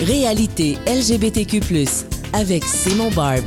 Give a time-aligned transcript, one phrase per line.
[0.00, 1.60] Réalité LGBTQ+,
[2.32, 3.42] avec Simon Barbs.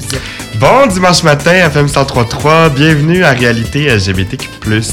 [0.59, 2.69] Bon dimanche matin, FM 103.3.
[2.69, 4.47] Bienvenue à Réalité LGBTQ+.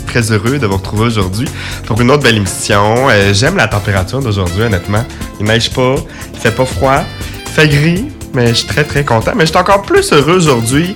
[0.07, 1.47] Très heureux de vous retrouver aujourd'hui
[1.85, 3.11] pour une autre belle émission.
[3.11, 5.05] Euh, J'aime la température d'aujourd'hui, honnêtement.
[5.39, 5.97] Il neige pas,
[6.33, 7.05] il fait pas froid,
[7.47, 9.33] il fait gris, mais je suis très très content.
[9.37, 10.95] Mais je suis encore plus heureux aujourd'hui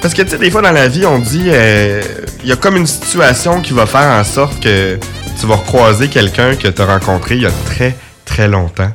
[0.00, 2.00] parce que tu sais, des fois dans la vie, on dit euh,
[2.42, 4.98] il y a comme une situation qui va faire en sorte que
[5.38, 7.94] tu vas recroiser quelqu'un que tu as rencontré il y a très
[8.36, 8.90] très longtemps.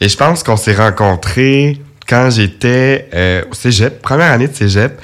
[0.00, 5.00] Et je pense qu'on s'est rencontrés quand j'étais euh, au cégep, première année de cégep,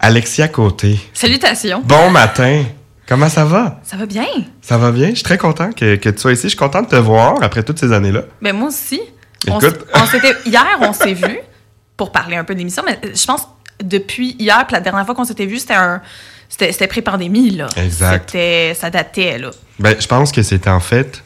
[0.00, 0.98] Alexia Côté.
[1.12, 1.82] Salutations.
[1.84, 2.64] Bon matin.
[3.06, 3.78] Comment ça va?
[3.84, 4.26] Ça va bien?
[4.62, 5.10] Ça va bien?
[5.10, 6.44] Je suis très content que, que tu sois ici.
[6.44, 8.22] Je suis content de te voir après toutes ces années-là.
[8.40, 9.00] Ben moi aussi.
[9.46, 9.86] Écoute.
[9.92, 11.38] on s'était hier, on s'est vu
[11.96, 13.46] pour parler un peu d'émission, mais je pense
[13.84, 16.00] depuis hier, puis la dernière fois qu'on s'était vu, c'était un
[16.48, 17.68] c'était pré-pandémie là.
[17.76, 18.30] Exact.
[18.30, 19.50] C'était ça datait là.
[19.78, 21.22] Ben, je pense que c'était en fait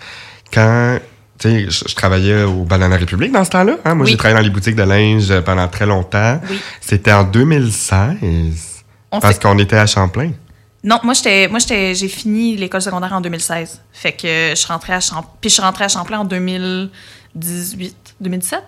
[0.52, 0.98] quand.
[1.40, 3.76] Tu sais, je, je travaillais au Banana République dans ce temps-là.
[3.84, 3.94] Hein?
[3.94, 4.10] Moi, Oui.
[4.12, 6.40] j'ai travaillé dans les boutiques de linge euh, pendant très longtemps.
[6.50, 6.60] Oui.
[6.80, 8.82] C'était en 2016.
[9.10, 10.30] On parce qu'on était à Champlain.
[10.84, 13.82] Non, moi j'étais moi j'étais j'ai fini l'école secondaire en 2016.
[13.92, 17.96] Fait que je suis rentrée à Champlain puis je suis rentrée à Champlain en 2018,
[18.20, 18.62] 2017,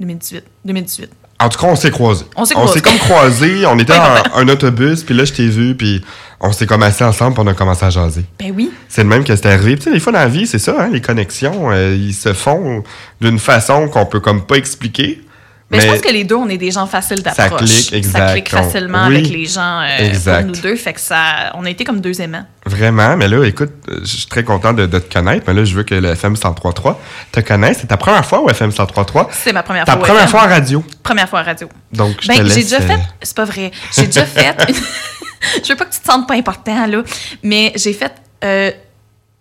[0.00, 1.10] 2018, 2018.
[1.40, 2.24] En tout cas, on s'est croisés.
[2.36, 2.80] On s'est croisés.
[2.80, 3.66] comme croisés.
[3.66, 6.02] On était en un autobus, puis là, je t'ai vu, puis
[6.40, 8.24] on s'est comme assis ensemble, puis on a commencé à jaser.
[8.38, 8.70] Ben oui.
[8.88, 9.76] C'est le même que c'était arrivé.
[9.76, 12.32] Tu sais, des fois dans la vie, c'est ça, hein, les connexions, euh, ils se
[12.32, 12.84] font
[13.20, 15.22] d'une façon qu'on peut comme pas expliquer.
[15.70, 17.60] Mais, je pense que les deux, on est des gens faciles d'approche.
[17.64, 18.18] clique, exact.
[18.18, 19.16] Ça clique facilement oui.
[19.16, 20.40] avec les gens euh, Exact.
[20.46, 20.76] pour nous deux.
[20.76, 22.44] Fait que ça, on a été comme deux aimants.
[22.66, 25.74] Vraiment, mais là, écoute, je suis très content de, de te connaître, mais là, je
[25.74, 26.96] veux que le FM 103.3
[27.32, 27.78] te connaisse.
[27.80, 29.28] C'est ta première fois au FM 103.3.
[29.32, 30.02] C'est ma première Ta fois.
[30.02, 30.84] au première fois en radio.
[31.02, 31.68] Première fois à radio.
[31.92, 33.00] Donc, je Ben, j'ai déjà euh, fait.
[33.22, 33.70] C'est pas vrai.
[33.96, 34.54] J'ai déjà fait.
[34.68, 34.74] une-
[35.64, 37.02] je veux pas que tu te sentes pas important, là.
[37.42, 38.12] Mais j'ai fait.
[38.44, 38.70] euh,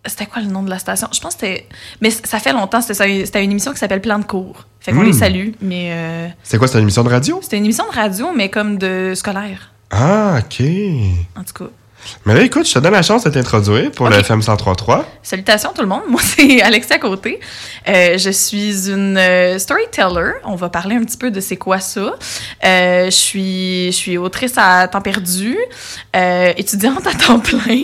[0.06, 1.08] C'était quoi le nom de la station?
[1.14, 1.68] Je pense que c'était.
[2.02, 2.82] Mais ça fait longtemps.
[2.82, 4.66] C'était c'était une émission qui s'appelle Plan de cours.
[4.82, 5.06] Fait qu'on Hmm.
[5.06, 5.50] les salue.
[5.62, 7.40] Mais euh, C'est quoi, c'est une émission de radio?
[7.42, 9.72] c'était une émission de radio, mais comme de scolaire.
[9.92, 10.66] Ah, OK.
[11.38, 11.72] En tout cas.
[12.26, 14.22] Mais là, écoute, je te donne la chance de t'introduire pour le Ok.
[14.22, 15.04] FM 103.3.
[15.22, 17.40] Salutations tout le monde, moi c'est Alexia Côté.
[17.88, 20.32] Euh, je suis une euh, storyteller.
[20.46, 22.16] On va parler un petit peu de c'est quoi ça.
[22.64, 25.58] Euh, je suis je suis autrice à temps perdu,
[26.14, 27.84] étudiante à temps plein.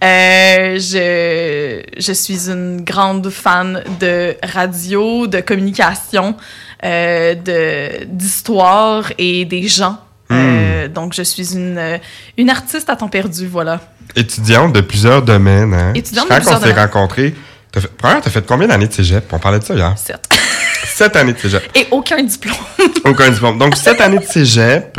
[0.00, 6.36] Je je suis une grande fan de radio, de communication,
[6.82, 9.98] de d'histoire et des gens.
[10.32, 11.98] Euh, donc je suis une euh,
[12.36, 13.80] une artiste à temps perdu, voilà.
[14.16, 15.74] Étudiante de plusieurs domaines.
[15.74, 15.92] Hein?
[15.94, 17.34] Étudiante de Quand plusieurs on s'est rencontrés,
[17.72, 19.24] t'as fait, première, t'as fait combien d'années de cégep?
[19.32, 19.94] On parlait de ça hier.
[19.96, 20.28] Certes.
[20.84, 21.62] Sept années de cégep.
[21.76, 22.56] Et aucun diplôme.
[23.04, 23.58] Aucun diplôme.
[23.58, 24.98] Donc, sept années de cégep.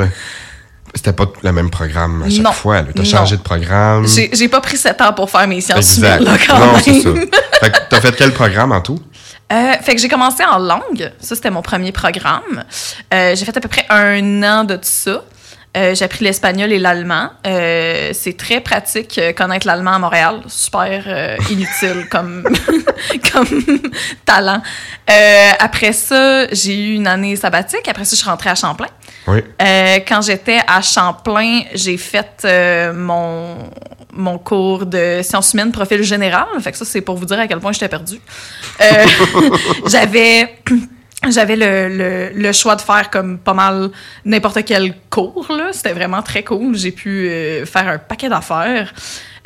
[0.93, 2.51] C'était pas le même programme à chaque Non.
[2.51, 2.77] fois.
[2.77, 3.03] As Non.
[3.03, 4.07] changé de programme.
[4.07, 6.21] J'ai j'ai pas pris sept ans pour faire mes sciences Exact.
[6.21, 6.81] humaines, là, quand non, même.
[6.83, 7.09] c'est ça.
[7.61, 8.99] Fait que t'as fait quel programme en tout?
[9.51, 11.11] Euh, fait que j'ai commencé en langue.
[11.19, 12.63] Ça, c'était mon premier programme.
[13.13, 15.23] Euh, j'ai fait à peu près un an de tout ça.
[15.75, 17.29] Euh, j'ai appris l'espagnol et l'allemand.
[17.45, 20.41] Euh, c'est très pratique euh, connaître l'allemand à Montréal.
[20.47, 22.43] Super euh, inutile comme,
[23.31, 23.63] comme
[24.25, 24.61] talent.
[25.09, 27.87] Euh, après ça, j'ai eu une année sabbatique.
[27.87, 28.87] Après ça, je suis rentrée à Champlain.
[29.27, 29.43] Oui.
[29.61, 33.69] Euh, quand j'étais à Champlain, j'ai fait euh, mon,
[34.17, 36.47] mon cours de sciences humaines profil général.
[36.61, 38.19] Fait que ça, c'est pour vous dire à quel point j'étais perdue.
[38.81, 39.05] Euh,
[39.87, 40.57] j'avais...
[41.29, 43.89] J'avais le, le, le choix de faire comme pas mal
[44.23, 45.47] n'importe quel cours.
[45.49, 45.69] là.
[45.71, 46.77] C'était vraiment très cool.
[46.77, 48.93] J'ai pu euh, faire un paquet d'affaires.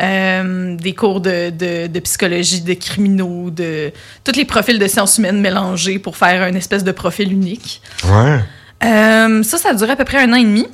[0.01, 3.93] Euh, des cours de, de, de psychologie, de criminaux, de
[4.23, 7.81] tous les profils de sciences humaines mélangés pour faire une espèce de profil unique.
[8.05, 8.39] Ouais.
[8.83, 10.67] Euh, ça, ça a duré à peu près un an et demi.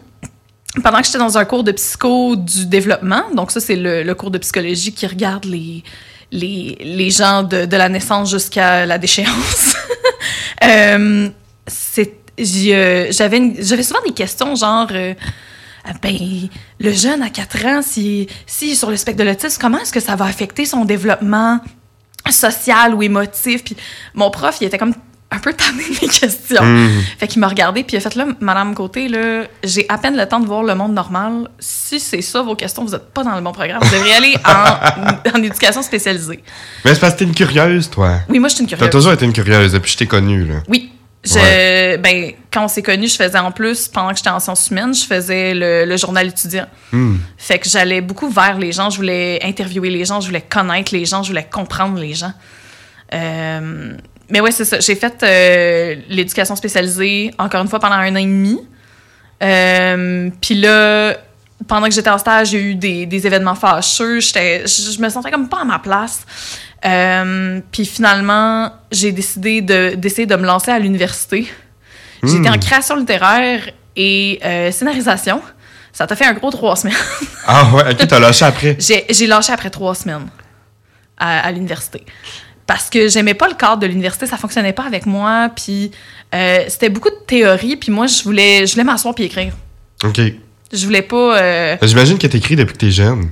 [0.84, 4.32] Pendant que j'étais dans un cours de psycho du développement, donc ça, c'est le, cours
[4.32, 5.84] de psychologie qui regarde les,
[6.32, 9.76] les, les gens de, de la naissance jusqu'à la déchéance.
[10.64, 11.30] Euh,
[12.38, 15.14] j'avais, souvent des questions genre, euh,
[15.86, 16.18] Ah ben,
[16.80, 18.28] le jeune à 4 ans, si,
[18.62, 21.60] est sur le spectre de l'autisme, comment est-ce que ça va affecter son développement
[22.30, 23.63] social ou émotif?
[23.63, 23.78] Puis
[24.13, 24.94] mon prof, il était comme
[25.29, 26.63] un peu tanné de mes questions.
[26.63, 27.01] Mhm.
[27.19, 30.15] Fait qu'il m'a regardé puis il a fait là, Madame Côté, là, j'ai à peine
[30.15, 31.50] le temps de voir le monde normal.
[31.59, 33.83] Si c'est ça vos questions, vous n'êtes pas dans le bon programme.
[33.83, 36.44] Vous devriez aller en, en éducation spécialisée.
[36.85, 38.19] Mais c'est parce que t'es une curieuse, toi.
[38.29, 38.91] Oui, moi, je suis une T'as curieuse.
[38.91, 40.56] toujours été une curieuse depuis que je t'ai connue, là.
[40.69, 40.91] Oui.
[41.25, 44.69] Je, ben, quand on s'est connus, je faisais en plus, pendant que j'étais en sciences
[44.69, 46.68] humaines, je faisais le, le journal étudiant.
[46.94, 47.18] Hmm.
[47.38, 50.94] Fait que j'allais beaucoup vers les gens, je voulais interviewer les gens, je voulais connaître
[50.94, 52.31] les gens, je voulais comprendre les gens.
[53.13, 53.94] Euh,
[54.29, 54.79] mais ouais, c'est ça.
[54.79, 58.59] J'ai fait euh, l'éducation spécialisée, encore une fois, pendant un an et demi.
[59.44, 61.15] Euh, Puis là,
[61.68, 64.19] pendant que j'étais en stage, j'ai eu des, des événements fâcheux.
[64.19, 66.25] Je me sentais comme pas à ma place.
[66.85, 71.47] Euh, puis finalement, j'ai décidé de- d'essayer de, me lancer à l'université.
[72.24, 72.53] J'étais Hmm.
[72.53, 73.62] en création littéraire
[73.95, 74.39] et
[74.71, 75.41] scénarisation.
[75.91, 76.95] Ça t'a fait un gros trois semaines.
[77.47, 78.75] Ah ouais, ok, t'as lâché après.
[78.79, 80.27] J'ai j'ai lâché après trois semaines
[81.18, 82.06] à, à l'université.
[82.68, 85.50] Parce que j'aimais pas le cadre de l'université, ça fonctionnait pas avec moi.
[85.56, 85.90] Puis
[86.36, 87.78] euh, c'était beaucoup de théorie.
[87.78, 89.54] Puis moi, je voulais, je voulais m'asseoir puis écrire.
[90.04, 90.19] Ok.
[90.74, 91.38] Je voulais pas.
[91.42, 93.30] euh, J'imagine que t'écris depuis que t'es jeune.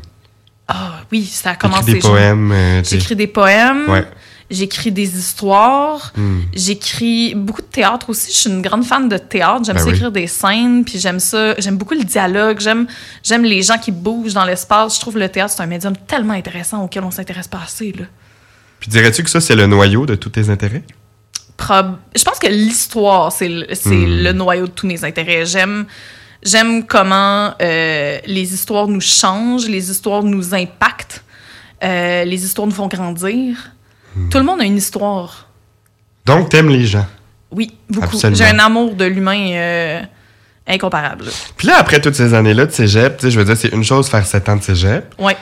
[0.70, 1.94] Ah oui, ça a commencé.
[1.94, 2.52] des poèmes.
[2.52, 3.90] euh, J'écris des poèmes.
[3.90, 4.06] Ouais.
[4.50, 6.14] J'écris des histoires.
[6.16, 6.40] Hmm.
[6.54, 8.32] J'écris beaucoup de théâtre aussi.
[8.32, 9.64] Je suis une grande fan de théâtre.
[9.66, 9.94] J'aime Ben ça oui.
[9.96, 10.86] écrire des scènes.
[10.86, 11.56] Puis j'aime ça.
[11.60, 12.60] J'aime beaucoup le dialogue.
[12.62, 12.88] J'aime,
[13.22, 14.96] j'aime les gens qui bougent dans l'espace.
[14.96, 17.92] Je trouve le théâtre, c'est un médium tellement intéressant auquel on s'intéresse pas assez.
[17.92, 18.06] Là.
[18.80, 20.84] Puis dirais-tu que ça, c'est le noyau de tous tes intérêts?
[21.58, 24.24] Prob- Je pense que l'histoire, c'est le, Hmm.
[24.24, 25.46] le noyau de tous mes intérêts.
[25.46, 25.86] J'aime,
[26.44, 31.24] j'aime comment euh, les histoires nous changent, les histoires nous impactent,
[31.84, 33.58] euh, les histoires nous font grandir.
[34.16, 34.30] Hmm.
[34.30, 35.48] Tout le monde a une histoire.
[36.26, 37.06] Donc, t'aimes les gens?
[37.52, 38.18] Oui, beaucoup.
[38.34, 40.02] J'ai un amour de l'humain euh,
[40.68, 41.26] incomparable.
[41.56, 43.84] Puis là, après toutes ces années-là de cégep, tu sais, je veux dire, c'est une
[43.84, 45.14] chose faire sept ans de cégep.
[45.20, 45.38] Ouais.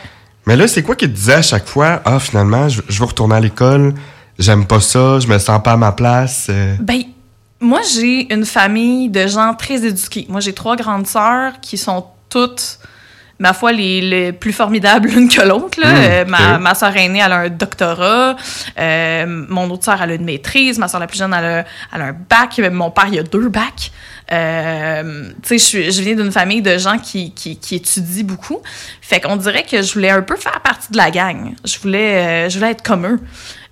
[0.45, 3.05] Mais là, c'est quoi qui te disait à chaque fois, ah, finalement, je, je veux
[3.05, 3.93] retourner à l'école,
[4.39, 6.47] j'aime pas ça, je me sens pas à ma place.
[6.49, 6.75] euh.
[6.81, 7.01] Ben,
[7.61, 10.25] moi, j'ai une famille de gens très éduqués.
[10.29, 12.77] Moi, j'ai trois grandes sœurs qui sont toutes,
[13.39, 15.79] ma foi, les, les plus formidables l'une que l'autre.
[15.79, 15.93] là.
[15.93, 18.35] Mm, Euh, ma, ma sœur aînée, elle a un doctorat.
[18.77, 20.77] Euh, mon autre sœur, elle a une maîtrise.
[20.77, 22.59] Ma sœur la plus jeune, elle a, elle a un bac.
[22.71, 23.91] Mon père, il a deux bacs.
[24.31, 28.61] Euh, tu sais, je, viens d'une famille de gens qui, qui, qui étudient beaucoup.
[29.01, 31.53] Fait qu'on dirait que je voulais un peu faire partie de la gang.
[31.65, 33.19] Je voulais, euh, je voulais être comme eux.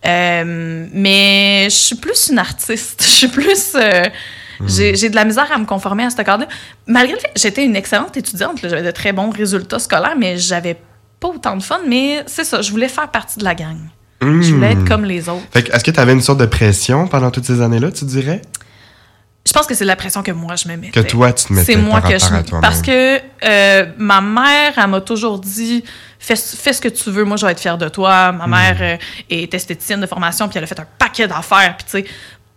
[0.06, 3.02] Euh, mais je suis plus une artiste.
[3.06, 3.74] Je suis plus.
[3.76, 4.04] euh,
[4.68, 6.48] j'ai, de la misère à me conformer à ce cadre-là.
[6.86, 10.38] Malgré le fait que j'étais une excellente étudiante, j'avais de très bons résultats scolaires, mais
[10.38, 10.78] j'avais
[11.20, 11.80] pas autant de fun.
[11.88, 13.78] Mais c'est ça, je voulais faire partie de la gang.
[14.22, 14.88] Je voulais être Hmm.
[14.88, 15.42] comme les autres.
[15.52, 18.44] Fait que, est-ce que t'avais une sorte de pression pendant toutes ces années-là, tu dirais?
[19.46, 21.02] Je pense que c'est la pression que moi je me mettais.
[21.02, 22.62] Que toi, tu te mettais C'est moi par que je à.
[22.62, 25.84] Parce que euh, ma mère, elle m'a toujours dit
[26.20, 28.32] fais, fais ce que tu veux, moi je vais être fière de toi.
[28.32, 28.98] Ma mère euh,
[29.30, 31.76] est esthéticienne de formation, puis elle a fait un paquet d'affaires.
[31.76, 32.14] Puis tu sais,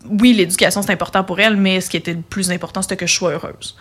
[0.08, 3.06] oui, l'éducation c'est important pour elle, mais ce qui était le plus important, c'était que
[3.06, 3.76] je sois heureuse.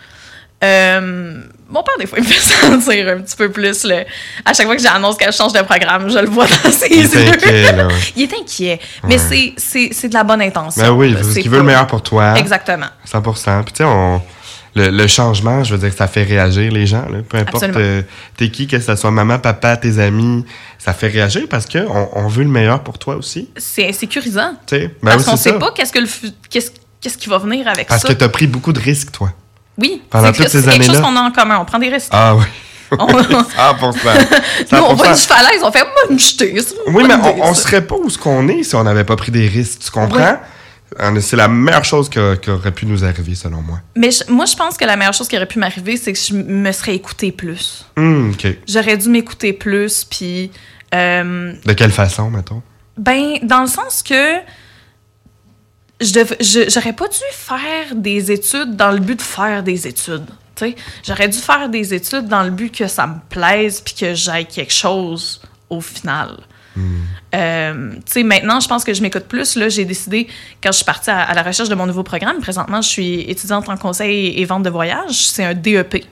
[0.64, 3.84] Euh, mon père, des fois, il me fait sentir un petit peu plus.
[3.84, 4.04] Le...
[4.44, 7.02] À chaque fois que j'annonce qu'elle change de programme, je le vois dans ses Il
[7.02, 7.14] yeux.
[7.18, 7.86] est inquiet, là.
[7.86, 7.92] ouais.
[8.16, 8.80] Il est inquiet.
[9.04, 9.54] Mais Ouais.
[9.56, 10.82] c'est- de la bonne intention.
[10.82, 11.20] Ben oui, là.
[11.20, 12.34] parce qu'il veut le meilleur pour toi.
[12.38, 12.86] Exactement.
[13.10, 13.62] 100%.
[13.64, 14.20] Puis tu sais, on...
[14.76, 17.06] le, le changement, je veux dire que ça fait réagir les gens.
[17.08, 17.18] Là.
[17.28, 18.02] Peu importe euh,
[18.36, 20.44] t'es qui, que ce soit maman, papa, tes amis,
[20.78, 23.50] ça fait réagir parce que on, veut le meilleur pour toi aussi.
[23.56, 24.54] C'est insécurisant.
[24.66, 26.00] Tu ben Parce oui, qu'on c'est sait pas qu'est-ce que
[27.00, 28.08] qu'est-ce qui va venir avec Parce ça.
[28.08, 29.32] que t'as pris beaucoup de risques, toi.
[29.78, 31.58] Oui, c'est quelque chose qu'on a en commun.
[31.60, 32.08] On prend des risques.
[32.12, 32.44] Ah oui.
[32.98, 33.12] On- 100%.
[34.72, 35.26] Nous, on voit une 100%.
[35.26, 36.54] falaise, on fait me jeter.
[36.88, 37.62] Oui, mais on, ça.
[37.62, 39.80] serait pas où ce qu'on est si on n'avait pas pris des risques.
[39.84, 40.38] Tu comprends?
[41.00, 43.80] Euh, C'est la meilleure chose que- qui aurait pu nous arriver, selon moi.
[43.96, 46.18] Mais je- moi, je pense que la meilleure chose qui aurait pu m'arriver, c'est que
[46.18, 47.84] je me serais écoutée plus.
[47.96, 48.32] Hum.
[48.68, 50.52] J'aurais dû m'écouter plus, puis
[50.94, 52.62] euh, De quelle façon, mettons?
[52.96, 54.36] ben dans le sens que
[56.00, 60.26] je j'aurais pas dû faire des études dans le but de faire des études.
[61.02, 64.46] J'aurais dû faire des études dans le but que ça me plaise puis que j'aille
[64.46, 66.36] quelque chose au final.
[67.34, 69.56] Euh, tu sais, maintenant, je pense que je m'écoute plus.
[69.56, 70.26] Là, j'ai décidé,
[70.62, 73.20] quand je suis partie à, à la recherche de mon nouveau programme, présentement, je suis
[73.30, 75.26] étudiante en conseil et vente de voyage.
[75.28, 76.04] C'est un DEP.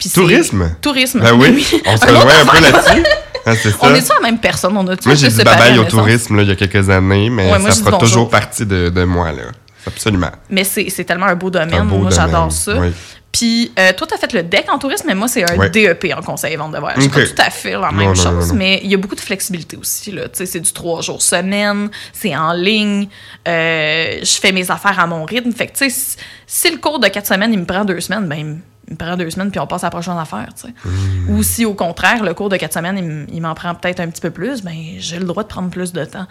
[0.00, 0.74] Puis Tourisme?
[0.80, 1.20] Tourisme.
[1.20, 3.04] Ben oui, on se rejoint un peu là-dessus.
[3.46, 3.52] Ah.
[3.82, 4.76] On est-tu la même personne?
[4.76, 7.50] On a-tu Moi, j'ai dit à au tourisme là, il y a quelques années, mais
[7.52, 9.30] Ouais, moi, ça fera toujours partie de, de moi.
[9.32, 9.42] Là.
[9.86, 10.30] Absolument.
[10.50, 11.74] Mais c'est tellement un beau domaine.
[11.74, 12.74] Un beau moi, j'adore ça.
[12.78, 12.92] oui.
[13.32, 15.68] Puis, euh, toi, tu as fait le DEC en tourisme, mais moi, c'est un.
[15.68, 16.98] DEP en conseil et vente de voyage.
[17.00, 18.54] C'est pas tout à fait la même non, chose, non, non.
[18.54, 20.10] mais il y a beaucoup de flexibilité aussi.
[20.10, 20.22] là.
[20.24, 23.06] Tu sais, C'est du trois jours semaine, c'est en ligne,
[23.46, 25.52] euh, je fais mes affaires à mon rythme.
[25.52, 26.16] Fait que, tu sais,
[26.46, 28.58] si, le cours de quatre semaines, il me prend deux semaines, ben,
[28.96, 30.48] prend deux semaines, puis on passe à la prochaine affaire.
[30.54, 30.74] tu sais.
[30.84, 31.30] Mmh.
[31.30, 34.20] Ou si, au contraire, le cours de quatre semaines, il m'en prend peut-être un petit
[34.20, 36.26] peu plus, ben, j'ai le droit de prendre plus de temps.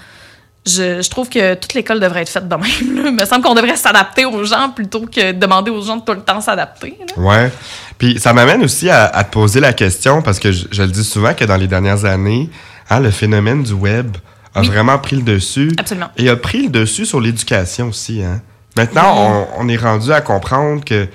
[0.68, 2.63] Je, je trouve que toute l'école devrait être faite de même.
[3.04, 3.10] là.
[3.10, 6.12] Il me semble qu'on devrait s'adapter aux gens plutôt que demander aux gens de tout
[6.13, 6.98] le temps s'adapter.
[7.16, 7.50] Ouais.
[7.98, 10.89] Puis ça m'amène aussi à, à te poser la question, parce que je, je le
[10.89, 12.50] dis souvent que dans les dernières années,
[12.89, 14.18] hein, le phénomène du web
[14.54, 14.68] a Oui.
[14.68, 15.72] vraiment pris le dessus.
[15.78, 16.10] Absolument.
[16.18, 18.22] Et a pris le dessus sur l'éducation aussi.
[18.22, 18.42] Hein.
[18.75, 21.08] Maintenant, on, on est rendu à comprendre que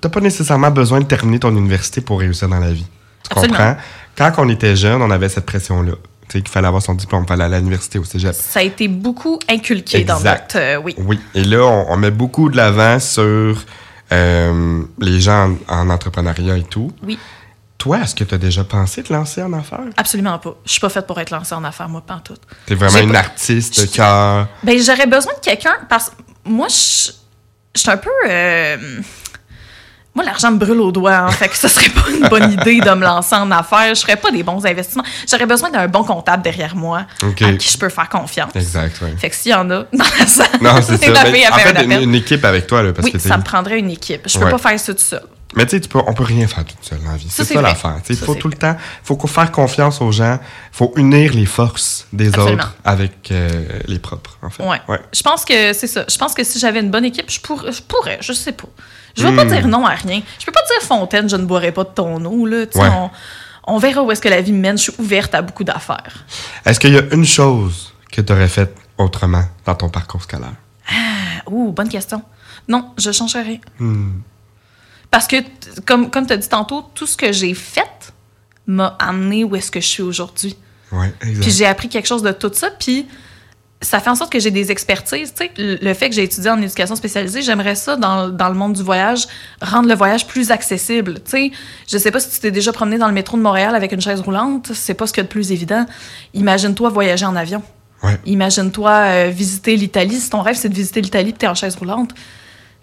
[0.00, 2.86] t'as- pas nécessairement besoin de terminer ton université pour réussir dans la vie.
[3.24, 3.56] Tu Absolument.
[3.58, 3.76] comprends?
[4.16, 5.92] Quand on était jeune, on avait cette pression-là.
[6.28, 8.34] Tu sais, qu'il fallait avoir son diplôme, il fallait aller à l'université au cégep.
[8.34, 10.56] Ça a été beaucoup inculqué dans notre...
[10.58, 10.94] euh, oui.
[10.98, 11.20] Oui.
[11.34, 13.64] Et là, on, on met beaucoup de l'avant sur
[14.12, 16.90] euh, les gens en, en entrepreneuriat et tout.
[17.04, 17.18] Oui.
[17.78, 19.80] toi, est-ce que tu as déjà pensé te lancer en affaires?
[19.96, 20.56] Absolument pas.
[20.64, 22.34] Je suis pas faite pour être lancée en affaires, moi, pas en tout.
[22.66, 24.48] T'es vraiment J'ai une pas- artiste de cœur.
[24.64, 27.10] Ben, j'aurais besoin de quelqu'un parce que moi, je
[27.74, 28.08] je suis un peu.
[28.28, 28.76] euh,
[30.16, 32.80] Moi, l'argent me brûle aux doigts, hein, fait que ce serait pas une bonne idée
[32.80, 33.94] de me lancer en affaires.
[33.94, 35.04] Je ferais pas des bons investissements.
[35.30, 37.42] J'aurais besoin d'un bon comptable derrière moi Ok.
[37.42, 38.50] à qui je peux faire confiance.
[38.54, 38.98] Exact.
[39.18, 41.10] Fait que s'il y en a dans la salle, Non, c'est ça.
[41.12, 43.12] la Mais fille en fait un fait, une, une équipe avec toi, là, parce oui,
[43.12, 44.22] que ça me prendrait une équipe.
[44.26, 44.50] Je peux Ouais.
[44.50, 45.22] pas faire ça tout seul.
[45.54, 47.28] Mais tu sais, tu peux- on peut rien faire toute seule dans la vie.
[47.30, 47.68] Ça, C'est ça vrai.
[47.70, 47.96] l'affaire.
[48.10, 50.38] Il Ça, faut tout le temps, faut faire confiance aux gens.
[50.72, 52.54] faut unir les forces des Absolument.
[52.54, 53.48] autres avec euh,
[53.86, 54.62] les propres, en fait.
[54.62, 54.80] Ouais.
[54.88, 55.00] ouais.
[55.14, 56.04] Je pense que c'est ça.
[56.10, 58.68] Je pense que si j'avais une bonne équipe, je pourrais, je pourrais, je sais pas.
[59.16, 59.36] Je vais Hmm.
[59.36, 60.20] pas dire non à rien.
[60.38, 62.58] Je peux pas dire Fontaine, je ne boirai pas de ton eau, là.
[62.74, 62.88] Ouais.
[62.90, 63.10] on,
[63.66, 64.76] on verra où est-ce que la vie me mène.
[64.78, 66.24] Je suis ouverte à beaucoup d'affaires.
[66.64, 70.52] Est-ce qu'il y a une chose que tu aurais faite autrement dans ton parcours scolaire?
[70.88, 72.22] Ah, Ouh, bonne question.
[72.68, 73.58] Non, je changerais rien.
[73.78, 74.20] Hmm.
[75.10, 75.36] Parce que,
[75.86, 78.12] comme, comme tu as dit tantôt, tout ce que j'ai fait
[78.66, 80.56] m'a amené où est-ce que je suis aujourd'hui.
[80.92, 81.42] Ouais, exact.
[81.42, 83.06] Puis j'ai appris quelque chose de tout ça, puis
[83.82, 85.34] ça fait en sorte que j'ai des expertises.
[85.34, 88.54] Tu sais, le fait que j'ai étudié en éducation spécialisée, j'aimerais ça dans, dans le
[88.54, 89.26] monde du voyage,
[89.60, 91.14] rendre le voyage plus accessible.
[91.24, 91.50] Tu sais,
[91.86, 94.00] je sais pas si tu t'es déjà promené dans le métro de Montréal avec une
[94.00, 95.84] chaise roulante, c'est pas ce qu'il y a de plus évident.
[96.32, 97.62] Imagine-toi voyager en avion.
[98.02, 98.18] Ouais.
[98.24, 100.20] Imagine-toi euh, visiter l'Italie.
[100.20, 102.12] Si ton rêve, c'est de visiter l'Italie puis t'es en chaise roulante,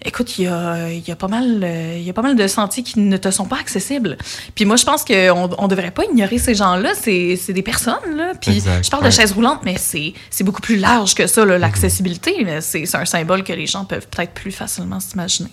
[0.06, 2.36] écoute, il y a, il y, a pas mal, euh, il y a pas mal
[2.36, 4.18] de sentiers qui ne te sont pas accessibles.
[4.56, 6.94] Puis moi, je pense qu'on on devrait pas ignorer ces gens-là.
[7.00, 8.34] C'est c'est des personnes, là.
[8.40, 9.10] Puis Exact, je parle ouais.
[9.10, 12.46] de chaise roulante, mais c'est c'est beaucoup plus large que ça, là, l'accessibilité.
[12.62, 15.52] C'est c'est un symbole que les gens peuvent peut-être plus facilement s'imaginer.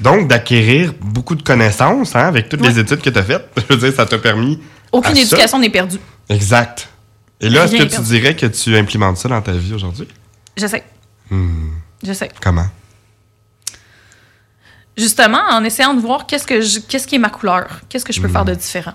[0.00, 3.74] Donc, d'acquérir beaucoup de connaissances hein, avec toutes les études que tu as faites, je
[3.74, 4.58] veux dire, ça t'a permis.
[4.92, 5.98] Aucune éducation n'est perdue.
[6.28, 6.88] Exact.
[7.40, 10.06] Et là, est-ce que tu dirais que tu implémentes ça dans ta vie aujourd'hui?
[10.56, 10.84] J'essaie.
[11.30, 11.70] Hmm.
[12.02, 12.28] J'essaie.
[12.40, 12.66] Comment?
[15.00, 18.12] Justement, en essayant de voir qu'est-ce que je- qu'est-ce qui est ma couleur, qu'est-ce que
[18.12, 18.32] je peux Hmm.
[18.32, 18.92] faire de différent.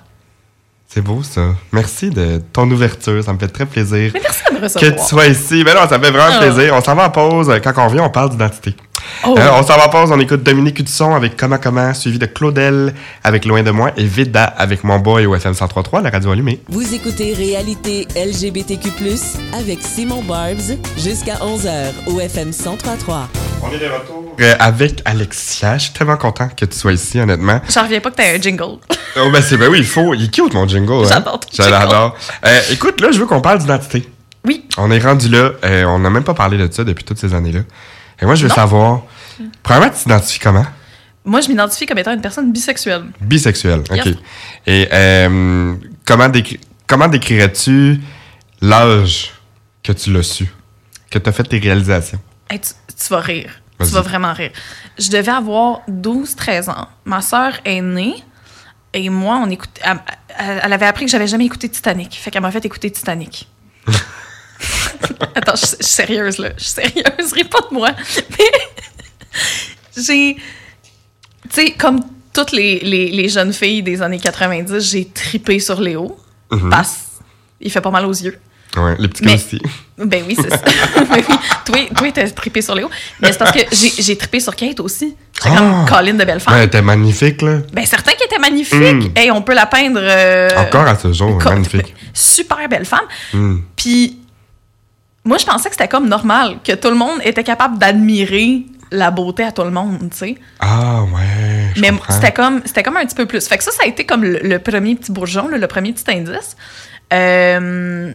[0.87, 1.41] C'est beau, ça.
[1.71, 3.21] Merci de ton ouverture.
[3.23, 4.11] Ça me fait très plaisir.
[4.13, 4.95] Mais merci de me Que recevoir.
[4.95, 5.63] tu sois ici.
[5.63, 6.39] Ben non, ça me fait vraiment Ah.
[6.45, 6.73] plaisir.
[6.75, 7.51] On s'en va en pause.
[7.63, 8.75] Quand on revient, on parle d'identité.
[9.25, 9.35] Oh.
[9.37, 10.11] Euh, on s'en va en pause.
[10.11, 12.93] On écoute Dominique Hudson avec Comment Comment, suivi de Claudel
[13.23, 16.61] avec Loin de moi et Vida avec Mon Boy au FM 1033, la radio allumée.
[16.69, 18.91] Vous écoutez Réalité LGBTQ+,
[19.57, 23.27] avec Simon Barbs, jusqu'à 11h au FM 1033.
[23.65, 25.77] On est de retour euh, avec Alexia.
[25.77, 27.61] Je suis tellement content que tu sois ici, honnêtement.
[27.69, 28.77] J'en reviens pas que t'aies un jingle.
[29.17, 30.13] Oh, ben, c'est, ben oui, il faut.
[30.13, 30.91] Il est cute, mon jingle.
[31.05, 31.07] hein?
[31.07, 31.71] J'adore jingle.
[31.71, 32.17] l'adore.
[32.45, 34.05] Euh, écoute, là, je veux qu'on parle d'identité.
[34.43, 34.65] Oui.
[34.77, 35.51] On est rendu là.
[35.63, 37.61] euh, on n'a même pas parlé de ça depuis toutes ces années-là.
[38.21, 38.55] Et moi, je veux Non.
[38.55, 39.01] savoir.
[39.63, 40.65] Premièrement, tu t'identifies comment?
[41.23, 43.05] Moi, je m'identifie comme étant une personne bisexuelle.
[43.21, 44.07] Bisexuel, OK.
[44.67, 45.73] Et euh,
[46.05, 48.01] comment, décri- comment décrirais-tu
[48.61, 49.31] l'âge
[49.81, 50.45] que tu l'as su?
[51.09, 52.19] Que tu as fait tes réalisations?
[52.49, 53.51] Hey, tu, tu vas rire.
[53.79, 54.51] Tu vas vraiment rire.
[54.97, 56.87] Je devais avoir 12-13 ans.
[57.03, 58.15] Ma sœur est née
[58.93, 62.15] et moi, on écoute, elle, avait appris que j'avais jamais écouté Titanic.
[62.15, 63.47] Fait qu'elle m'a fait écouter Titanic.
[65.35, 66.49] Attends, je, je suis sérieuse, là.
[66.57, 67.33] Je suis sérieuse.
[67.33, 67.89] Ris pas de moi.
[68.37, 68.51] Mais
[69.97, 70.35] j'ai.
[70.35, 70.41] Tu
[71.51, 71.99] sais, comme
[72.33, 76.17] toutes les, les- les jeunes filles des années 90, j'ai tripé sur Léo.
[76.51, 76.69] Mhm.
[76.69, 77.01] Parce
[77.59, 78.39] il fait pas mal aux yeux.
[78.77, 79.61] Ouais, les petits Mais- aussi.
[79.97, 80.57] Ben oui, c'est ça.
[81.09, 81.35] Ben oui.
[81.65, 82.89] Toi, toi, t'as trippé sur Léo.
[83.21, 85.15] Mais c'est parce que j'ai trippé sur Kate aussi.
[85.41, 85.55] C'est Ah!
[85.57, 86.53] comme Colin de belle femme.
[86.53, 87.59] Ouais, elle était magnifique, là.
[87.71, 88.77] Ben certain qu'elle était magnifique.
[88.77, 89.11] Mm.
[89.15, 90.01] Hey, on peut la peindre.
[90.03, 91.93] euh, Encore à ce jour, magnifique.
[91.95, 93.05] ben, super belle femme.
[93.33, 93.55] Mm.
[93.77, 94.19] Puis
[95.23, 99.11] moi, je pensais que c'était comme normal, que tout le monde était capable d'admirer la
[99.11, 100.35] beauté à tout le monde, tu sais.
[100.59, 101.71] Ah, ouais.
[101.75, 103.47] je Mais c'était comme, c'était comme un petit peu plus.
[103.47, 105.93] Fait que ça, ça a été comme le, le premier petit bourgeon, là, le premier
[105.93, 106.55] petit indice.
[107.13, 108.11] Euh,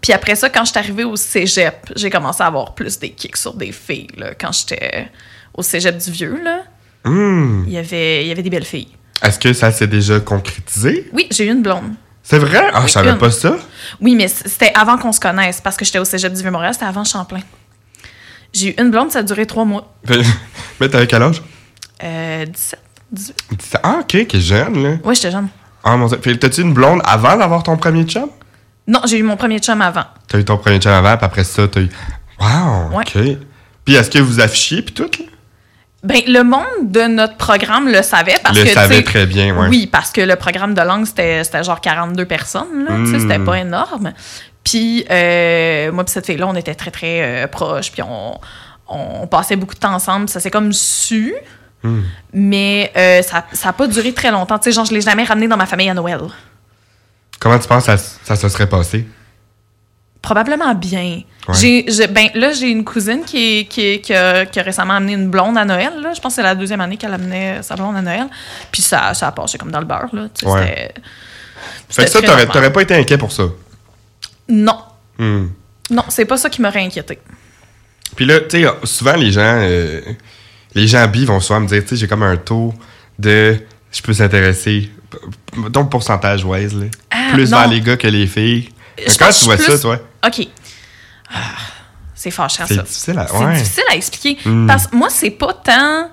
[0.00, 3.10] puis après ça, quand je suis arrivée au cégep, j'ai commencé à avoir plus des
[3.10, 4.08] kicks sur des filles.
[4.16, 5.08] Là, quand j'étais
[5.54, 6.62] au cégep du Vieux, là,
[7.04, 7.64] Hmm.
[7.66, 8.88] il y avait, il y avait des belles filles.
[9.22, 11.08] Est-ce que ça s'est déjà concrétisé?
[11.14, 11.94] Oui, j'ai eu une blonde.
[12.22, 12.70] C'est vrai?
[12.74, 13.16] Ah, je savais une.
[13.18, 13.56] pas ça.
[14.02, 16.84] Oui, mais c'était avant qu'on se connaisse, parce que j'étais au cégep du Vieux-Montréal, c'était
[16.86, 17.40] avant Champlain.
[18.52, 19.92] J'ai eu une blonde, ça a duré trois mois.
[20.80, 21.42] Mais t'avais quel âge?
[22.04, 22.78] Euh, 17,
[23.12, 23.36] 18.
[23.82, 24.96] Ah, ok, qui est jeune, là.
[25.04, 25.48] Oui, j'étais jeune.
[25.82, 26.18] Ah, mon Dieu.
[26.18, 28.28] Puis, T'as-tu une blonde avant d'avoir ton premier chum?
[28.86, 30.04] Non, j'ai eu mon premier chum avant.
[30.28, 31.90] T'as eu ton premier chum avant, puis après ça, t'as eu.
[32.40, 33.04] Wow, Ouais.
[33.06, 33.38] ok.
[33.84, 35.26] Puis est-ce que vous affichiez, puis tout, là?
[36.02, 38.68] Ben, le monde de notre programme le savait parce Le que.
[38.68, 39.68] tu savait très bien, ouais.
[39.68, 42.96] Oui, parce que le programme de langue, c'était genre 42 personnes, là.
[43.04, 44.12] Tu sais, c'était pas énorme.
[44.64, 47.92] Puis, euh, moi, puis cette fille-là, on était très, très euh, proches.
[47.92, 48.38] Puis, on,
[48.88, 50.28] on passait beaucoup de temps ensemble.
[50.30, 51.34] Ça s'est comme su.
[51.82, 51.98] Mm.
[52.32, 54.58] Mais euh, ça n'a pas duré très longtemps.
[54.58, 56.20] Tu sais, genre, je l'ai jamais ramené dans ma famille à Noël.
[57.40, 59.04] Comment tu penses que ça, ça se serait passé?
[60.22, 61.22] Probablement bien.
[61.48, 61.54] Ouais.
[61.54, 65.56] J'ai, ben, là, j'ai une cousine qui, qui, a, qui a récemment amené une blonde
[65.56, 65.94] à Noël.
[66.02, 66.12] Là.
[66.14, 68.26] Je pense que c'est la deuxième année qu'elle amenait sa blonde à Noël.
[68.70, 70.10] Puis ça, ça a passé comme dans le beurre.
[70.14, 70.28] Là.
[70.34, 70.92] Tu sais, Ouais.
[71.88, 73.44] c'était- Fait que ça, t'aurais pas été inquiet pour ça?
[74.48, 74.78] Non.
[75.18, 75.46] Hmm.
[75.90, 77.18] Non, c'est pas ça qui m'aurait inquiété.
[78.14, 80.00] Puis là, tu sais, souvent les gens, euh,
[80.74, 82.74] les gens bi vont souvent me dire, tu sais, j'ai comme un taux
[83.18, 83.56] de,
[83.90, 84.90] je peux s'intéresser,
[85.70, 86.86] donc pourcentage wise, là,
[87.32, 87.58] plus non.
[87.58, 88.68] vers les gars que les filles.
[88.98, 90.46] Je Quand tu vois je ça, toi, OK.
[91.32, 91.38] Ah,
[92.14, 92.82] c'est fâchant, c'est ça.
[92.82, 93.26] difficile à...
[93.26, 93.54] C'est Ouais.
[93.56, 94.38] difficile à expliquer.
[94.44, 94.66] Mm.
[94.66, 96.10] Parce que moi, c'est pas tant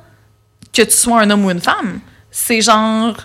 [0.74, 2.00] que tu sois un homme ou une femme.
[2.32, 3.16] C'est genre,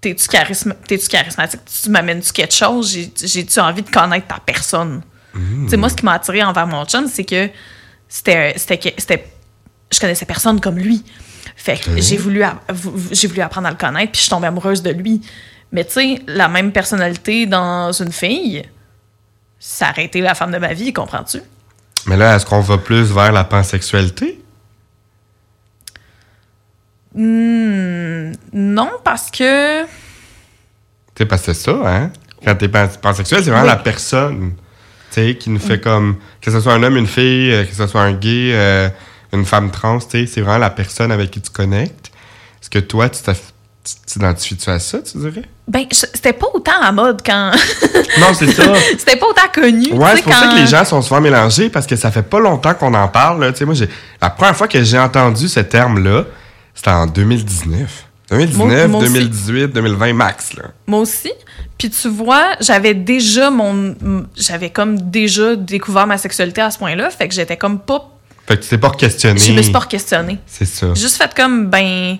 [0.00, 0.74] t'es-tu charisma-
[1.08, 1.60] charismatique?
[1.82, 2.90] Tu m'amènes-tu quelque chose?
[2.92, 5.02] J'ai- J'ai-tu envie de connaître ta personne?
[5.34, 5.64] Mm.
[5.64, 7.48] Tu sais, moi, ce qui m'a attiré envers mon chum, c'est que
[8.08, 8.54] c'était,
[9.92, 11.04] je connaissais personne comme lui.
[11.56, 11.96] Fait que Ok.
[12.00, 15.20] j'ai voulu, voulu apprendre à le connaître, puis je suis tombée amoureuse de lui.
[15.74, 18.64] Mais tu sais, la même personnalité dans une fille,
[19.58, 21.42] ça aurait été la femme de ma vie, comprends-tu?
[22.06, 24.40] Mais là, est-ce qu'on va plus vers la pansexualité?
[27.14, 29.82] Hmm, non, parce que.
[29.84, 29.88] Tu
[31.18, 32.10] sais, parce que c'est ça, hein?
[32.44, 33.70] Quand t'es pan- pansexuel, c'est vraiment Oui.
[33.70, 34.54] la personne,
[35.10, 36.16] tu sais, qui nous fait comme...
[36.40, 38.88] Que ce soit un homme, une fille, euh, que ce soit un gay, euh,
[39.32, 42.12] une femme trans, tu sais, c'est vraiment la personne avec qui tu connectes.
[42.60, 43.20] Est-ce que toi, tu
[44.06, 45.42] t'identifies-tu à ça, tu dirais?
[45.68, 47.52] Ben, c'était pas autant à mode quand.
[48.20, 48.62] Non, c'est ça.
[48.98, 49.92] c'était pas autant connu.
[49.92, 52.38] Ouais, c'est pour ça que les gens sont souvent mélangés parce que ça fait pas
[52.38, 53.40] longtemps qu'on en parle.
[53.40, 53.50] là.
[53.52, 53.88] Tu sais, moi, j'ai
[54.22, 56.24] la première fois que j'ai entendu ce terme-là,
[56.74, 58.04] c'était en 2019.
[58.30, 59.12] 2019, Moi- moi aussi.
[59.12, 60.54] 2018, 2020 max.
[60.54, 60.64] Là.
[60.86, 61.32] Moi aussi.
[61.76, 63.96] Puis tu vois, j'avais déjà mon.
[64.36, 67.10] J'avais comme déjà découvert ma sexualité à ce point-là.
[67.10, 68.10] Fait que j'étais comme pas.
[68.46, 69.40] Fait que tu t'es pas questionné.
[69.40, 70.38] Je me suis pas questionnée.
[70.46, 70.94] C'est ça.
[70.94, 72.16] Juste fait comme, ben.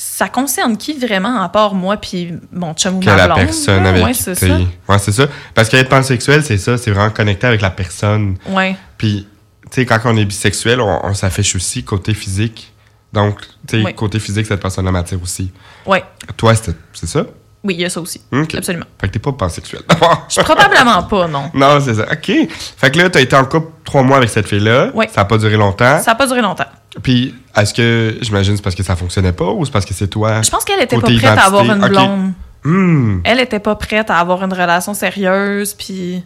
[0.00, 3.38] Ça concerne qui vraiment, à part moi puis mon chum ou ma la blonde?
[3.38, 3.88] personne là?
[3.88, 4.46] avec Ouais, c'est ça.
[4.46, 5.26] Ouais, c'est ça.
[5.54, 6.78] Parce qu'être pansexuel, c'est ça.
[6.78, 8.36] C'est vraiment connecté avec la personne.
[8.46, 8.76] Ouais.
[8.96, 9.26] Puis,
[9.64, 12.72] tu sais, quand on est bisexuel, on, on s'affiche aussi côté physique.
[13.12, 15.50] Donc, tu sais, côté physique, cette personne-là m'attire aussi.
[15.84, 16.04] Ouais.
[16.36, 17.26] Toi, c'est ça?
[17.64, 18.20] Oui, il y a ça aussi.
[18.32, 18.84] Absolument.
[19.00, 19.82] Fait que t'es pas pansexuel.
[20.28, 21.50] Je suis probablement pas, non.
[21.54, 22.04] Non, c'est ça.
[22.10, 22.30] OK.
[22.76, 24.90] Fait que là, t'as été en couple trois mois avec cette fille-là.
[24.94, 25.08] Ouais.
[25.12, 25.98] Ça a pas duré longtemps.
[26.00, 26.66] Ça n'a pas duré longtemps.
[27.02, 30.06] Puis, est-ce que, j'imagine, c'est parce que ça fonctionnait pas ou c'est parce que c'est
[30.08, 30.40] toi?
[30.42, 32.32] Je pense qu'elle était pas prête à avoir une blonde.
[32.64, 33.20] Hmm.
[33.24, 36.22] Elle était pas prête à avoir une relation sérieuse, puis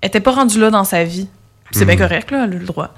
[0.00, 1.28] elle était pas rendue là dans sa vie.
[1.72, 2.00] C'est bien Mhm.
[2.00, 2.94] correct, là, elle a le droit.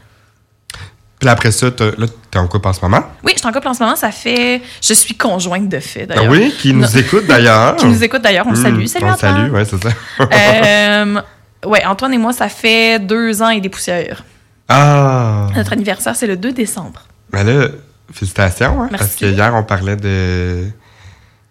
[1.20, 3.02] Puis après ça, t'as- là, t'es en couple en ce moment?
[3.24, 4.62] Oui, je suis en couple en ce moment, ça fait...
[4.80, 6.30] Je suis conjointe de fait, Ah d'ailleurs.
[6.32, 6.88] oui, qui nous Non.
[6.88, 7.74] écoute d'ailleurs.
[7.76, 8.62] Qui nous écoute, d'ailleurs, on le Hmm.
[8.62, 8.84] salue.
[8.86, 9.34] Salut, On Antoine.
[9.34, 9.90] salue, ouais, c'est ça.
[10.20, 11.20] Euh,
[11.66, 14.22] ouais, Antoine et moi, ça fait deux ans et des poussières.
[14.68, 15.48] ah!
[15.56, 17.02] Notre anniversaire, c'est le 2 décembre.
[17.32, 17.66] Mais là,
[18.12, 20.68] félicitations, hein, parce que hier, on parlait de.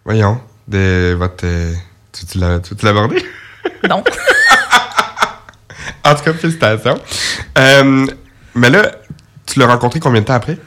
[0.06, 1.45] Voyons, de votre.
[2.13, 3.23] Tu, tu l'as tu- tu l'as abordé?
[3.89, 4.08] Donc,
[6.06, 6.97] En tout cas, félicitations.
[7.58, 8.08] Euh,
[8.56, 8.91] mais là,
[9.47, 10.57] tu l'as rencontré combien de temps après?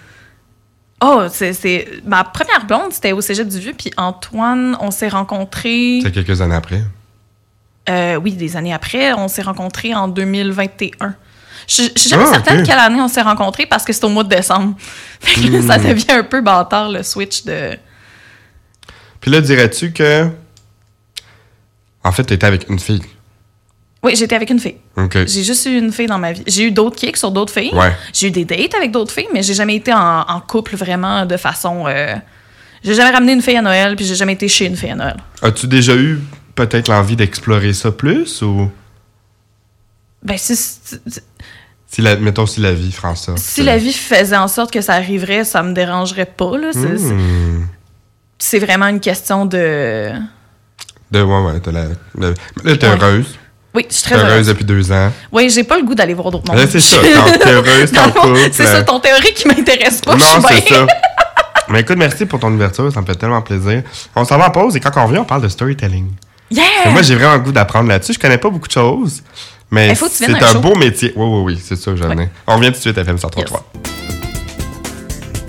[1.02, 1.88] oh, c'est...
[2.04, 6.00] Ma première blonde, c'était au Cégep du Vieux, puis Antoine, on s'est rencontrés...
[6.02, 6.82] C'est quelques années après.
[7.88, 11.14] Euh, oui, des années après, on s'est rencontrés en 2021.
[11.66, 14.08] Je, je suis jamais Ah, certaine quelle année on s'est rencontrés parce que c'est au
[14.08, 14.74] mois de décembre.
[15.20, 15.66] Fait que là, Hmm.
[15.68, 17.76] ça devient un peu bâtard le switch de.
[19.20, 20.28] Puis là, dirais-tu que.
[22.04, 23.02] En fait, t'étais avec une fille.
[24.02, 24.76] Oui, j'étais avec une fille.
[25.26, 26.42] J'ai juste eu une fille dans ma vie.
[26.46, 27.74] J'ai eu d'autres kicks sur d'autres filles.
[27.74, 27.94] Ouais.
[28.14, 31.26] J'ai eu des dates avec d'autres filles, mais j'ai jamais été en, en couple vraiment
[31.26, 31.84] de façon.
[31.86, 32.14] euh,
[32.82, 34.94] J'ai jamais ramené une fille à Noël, puis j'ai jamais été chez une fille à
[34.94, 35.16] Noël.
[35.42, 36.18] As-tu déjà eu
[36.54, 38.70] peut-être l'envie d'explorer ça plus ou?
[40.22, 43.34] Ben, si, si, la, mettons si la vie, François.
[43.36, 46.56] si la vie faisait en sorte que ça arriverait, ça me dérangerait pas.
[46.56, 46.70] là.
[46.72, 48.64] C'est Hmm.
[48.64, 50.10] vraiment une question de.
[51.10, 51.86] De, ouais, ouais, t'as la.
[52.14, 52.34] de-
[52.64, 52.94] là, t'es Ouais.
[52.98, 53.38] heureuse.
[53.74, 54.46] Oui, je suis très heureuse heureuse.
[54.48, 55.12] depuis deux ans.
[55.30, 56.66] Oui, j'ai pas le goût d'aller voir d'autres mondes.
[56.68, 56.96] C'est ça.
[57.00, 58.38] T'es heureuse, t'es couple.
[58.52, 60.16] C'est ça, ton théorie qui m'intéresse pas.
[60.16, 60.86] Non, c'est ça.
[61.68, 63.84] Mais écoute, merci pour ton ouverture, ça me fait tellement plaisir.
[64.16, 66.10] On s'en va en pause et quand on revient, on parle de storytelling.
[66.50, 66.64] Yeah!
[66.86, 68.14] Et Moi, j'ai vraiment le goût d'apprendre là-dessus.
[68.14, 69.22] Je connais pas beaucoup de choses,
[69.70, 70.58] mais tu c'est un show.
[70.58, 71.12] beau métier.
[71.14, 72.16] Oui, oui, oui, c'est ça, j'en ai.
[72.16, 72.28] Ouais.
[72.48, 73.58] On revient tout de suite à FM 133.
[73.58, 73.99] Au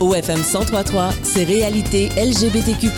[0.09, 2.89] FM 1033, c'est Réalité LGBTQ+,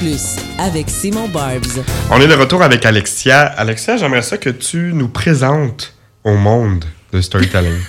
[0.57, 1.83] avec Simon Barbs.
[2.09, 3.41] On est de retour avec Alexia.
[3.43, 7.77] Alexia, j'aimerais ça que tu nous présentes au monde de storytelling.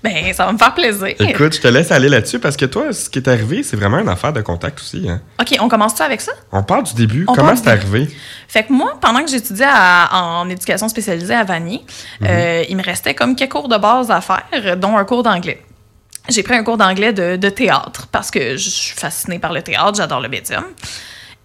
[0.00, 1.08] Ben, ça va me faire plaisir.
[1.18, 3.98] Écoute, je te laisse aller là-dessus parce que toi, ce qui est arrivé, c'est vraiment
[3.98, 5.08] une affaire de contact aussi.
[5.10, 5.20] Hein?
[5.40, 6.30] OK, on commence-tu avec ça?
[6.52, 7.24] On part du début.
[7.26, 8.08] On Comment c'est arrivé?
[8.46, 9.66] Fait que moi, pendant que j'étudiais
[10.12, 11.82] en éducation spécialisée à Vanier,
[12.20, 12.26] Mhm.
[12.30, 15.60] euh, il me restait comme quelques cours de base à faire, dont un cours d'anglais.
[16.28, 19.96] J'ai pris un cours d'anglais de, théâtre parce que je suis fascinée par le théâtre,
[19.96, 20.64] j'adore le médium.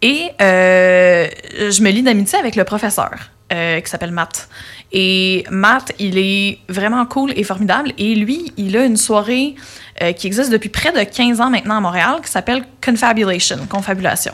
[0.02, 3.12] Et euh, je me lie d'amitié avec le professeur.
[3.54, 4.50] euh, qui s'appelle Matt.
[4.92, 7.94] Et Matt, il est vraiment cool et formidable.
[7.98, 9.56] Et lui, il a une soirée
[10.02, 14.34] euh, qui existe depuis près de 15 ans maintenant à Montréal qui s'appelle Confabulation, Confabulation.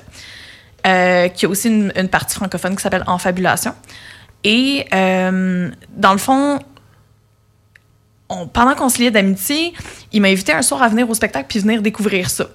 [0.83, 3.73] Qui a aussi une, partie francophone qui s'appelle Enfabulation.
[4.43, 6.59] Et dans le fond,
[8.53, 9.73] pendant qu'on se liait d'amitié,
[10.11, 12.47] il m'a invité un soir à venir au spectacle puis venir découvrir ça.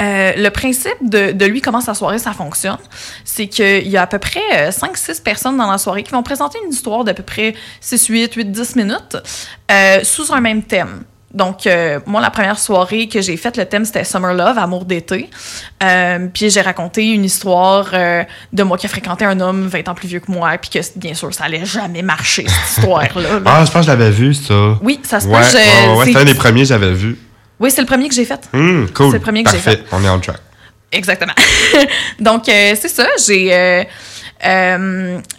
[0.00, 2.78] Euh, le principe de, de lui, comment sa soirée, ça fonctionne,
[3.24, 6.58] c'est qu'il y a à peu près 5-6 personnes dans la soirée qui vont présenter
[6.64, 9.16] une histoire d'à peu près 6, 8, 8, 10 minutes
[9.70, 11.04] euh, sous un même thème.
[11.34, 14.84] Donc, euh, moi, la première soirée que j'ai faite, le thème, c'était Summer Love, amour
[14.84, 15.28] d'été.
[15.82, 19.88] Euh, puis j'ai raconté une histoire euh, de moi qui a fréquenté un homme 20
[19.88, 23.40] ans plus vieux que moi, puis que, bien sûr, ça allait jamais marcher, cette histoire-là.
[23.40, 23.40] là.
[23.44, 24.78] Ah, je pense que je l'avais vu, ça.
[24.80, 25.46] Oui, ça se Ouais, peut.
[25.50, 25.56] je-
[25.90, 27.18] ouais, ouais, c'est- un des premiers que j'avais vu.
[27.58, 28.48] Oui, c'est le premier que j'ai fait.
[28.52, 29.08] Hum, cool.
[29.10, 30.38] C'est le premier que j'ai Parfait, on est on track.
[30.92, 31.34] Exactement.
[32.20, 33.06] Donc, c'est ça.
[33.26, 33.84] J'ai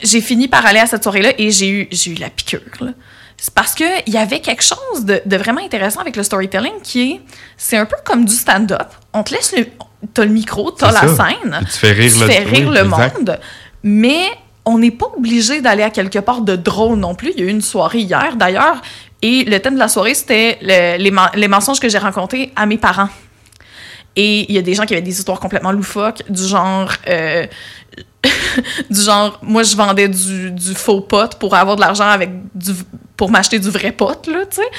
[0.03, 2.59] j'ai fini par aller à cette soirée-là et j'ai eu, j'ai eu la piqûre.
[2.81, 2.91] là.
[3.37, 7.11] C'est parce qu'il y avait quelque chose de, de vraiment intéressant avec le storytelling qui
[7.11, 7.21] est,
[7.57, 8.87] c'est un peu comme du stand-up.
[9.13, 9.67] On te laisse le,
[10.13, 11.27] t'as le micro, t'as la ça.
[11.27, 13.39] scène, Puis tu fais rire tu le- fais rire oui, le monde,
[13.83, 14.21] mais
[14.63, 17.31] on n'est pas obligé d'aller à quelque part de drôle non plus.
[17.35, 18.81] Il y a eu une soirée hier d'ailleurs
[19.21, 22.51] et le thème de la soirée c'était le- les, men- les mensonges que j'ai rencontrés
[22.55, 23.09] à mes parents.
[24.15, 26.89] Et il y a des gens qui avaient des histoires complètement loufoques, du genre.
[27.09, 27.45] euh,
[28.89, 32.71] du genre, moi, je vendais du, du faux pot pour avoir de l'argent avec du,
[33.17, 34.69] pour m'acheter du vrai pot, là, tu sais.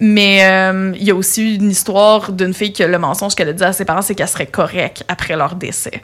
[0.00, 3.52] Mais euh, il y a aussi une histoire d'une fille que le mensonge qu'elle a
[3.52, 6.02] dit à ses parents, c'est qu'elle serait correcte après leur décès.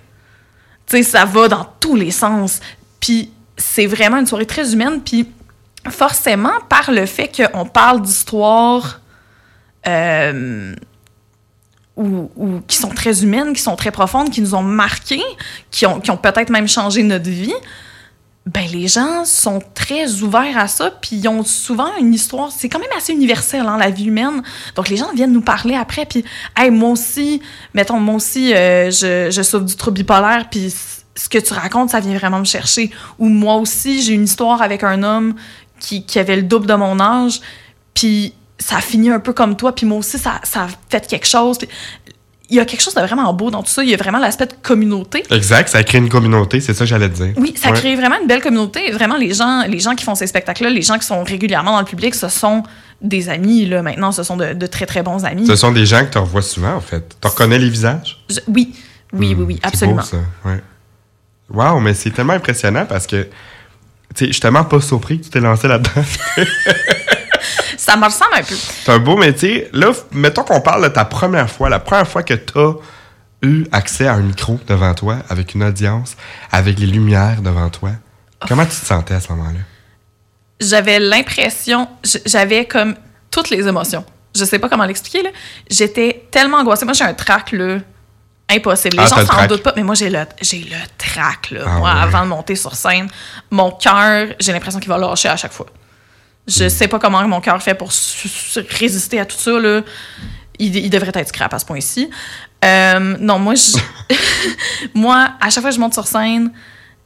[0.87, 2.61] Tu sais, ça va dans tous les sens.
[3.01, 5.01] Puis c'est vraiment une soirée très humaine.
[5.03, 5.29] Puis
[5.91, 9.01] forcément, par le fait qu'on parle d'histoires
[9.87, 10.75] euh,
[11.97, 15.23] ou, ou qui sont très humaines, qui sont très profondes, qui nous ont marqués,
[15.71, 17.55] qui ont, qui ont peut-être même changé notre vie,
[18.47, 22.69] ben les gens sont très ouverts à ça, puis ils ont souvent une histoire, c'est
[22.69, 24.43] quand même assez universel, hein, la vie humaine.
[24.75, 26.25] Donc les gens viennent nous parler après, puis
[26.57, 27.41] hey, moi aussi,
[27.73, 30.73] mettons, moi aussi, euh, je, je souffre du trouble bipolaire, puis
[31.15, 32.91] ce que tu racontes, ça vient vraiment me chercher.
[33.19, 35.35] Ou moi aussi, j'ai une histoire avec un homme
[35.79, 37.41] qui, avait le double de mon âge,
[37.95, 41.27] puis ça a fini un peu comme toi, puis moi aussi, ça, a fait quelque
[41.27, 41.59] chose.
[42.53, 43.83] Il y a quelque chose de vraiment beau dans tout ça.
[43.83, 45.23] Il y a vraiment l'aspect de communauté.
[45.31, 47.33] Exact, ça crée une communauté, c'est ça que j'allais te dire.
[47.39, 47.79] Oui, ça Ouais.
[47.79, 48.91] crée vraiment une belle communauté.
[48.93, 51.79] Vraiment, les gens, les gens qui font ces spectacles-là, les gens qui sont régulièrement dans
[51.81, 52.63] le public, ce sont
[53.01, 54.13] des amis, là, maintenant.
[54.13, 55.47] Ce sont de, de très, très bons amis.
[55.47, 57.17] Ce sont des gens que tu revois souvent, en fait.
[57.21, 58.23] Tu reconnais les visages?
[58.29, 58.75] Je- oui,
[59.15, 60.03] oui, oui, oui, Hmm, c'est absolument.
[60.03, 60.19] beau, ça.
[60.45, 60.61] Ouais.
[61.51, 63.29] Wow, mais c'est tellement impressionnant parce que, tu
[64.15, 65.91] sais, je suis tellement pas surpris que tu t'es lancé là-dedans.
[67.85, 68.55] Ça me ressemble un peu.
[68.55, 69.69] c'est un beau métier.
[69.73, 72.75] Là, mettons qu'on parle de ta première fois, la première fois que tu as
[73.43, 76.15] eu accès à un micro devant toi, avec une audience,
[76.53, 77.91] avec les lumières devant toi.
[78.47, 79.59] Comment tu te sentais à ce moment-là?
[80.61, 81.89] J'avais l'impression,
[82.25, 82.95] j'avais comme
[83.33, 84.05] toutes les émotions.
[84.37, 85.31] Je sais pas comment l'expliquer, là.
[85.69, 86.85] J'étais tellement angoissée.
[86.85, 87.79] Moi, j'ai un trac, là,
[88.49, 88.97] impossible.
[88.97, 91.63] Les Ah, gens s'en doutent pas, mais moi, j'ai le, j'ai le trac, là.
[91.67, 92.01] Ah moi, ouais.
[92.01, 93.09] avant de monter sur scène,
[93.51, 95.67] mon cœur, j'ai l'impression qu'il va lâcher à chaque fois.
[96.49, 97.91] Je sais pas comment mon cœur fait pour
[98.79, 99.83] résister à tout ça, là.
[100.59, 102.11] Il, il devrait être scrap à ce point-ci.
[102.65, 103.79] Euh, non, moi, je-
[104.95, 106.51] moi, à chaque fois que je monte sur scène,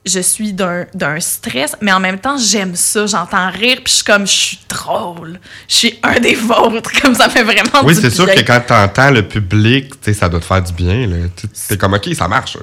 [0.05, 0.87] je suis d'un
[1.19, 3.07] stress, mais en même temps, j'aime ça.
[3.07, 5.41] J'entends rire, puis je suis comme, je suis drôle.
[5.69, 6.93] Je suis un des vôtres.
[7.03, 8.37] Comme ça fait vraiment Oui, du c'est sûr bien.
[8.37, 11.09] que quand tu entends le public, ça doit te faire du bien.
[11.53, 12.57] C'est comme, OK, ça marche.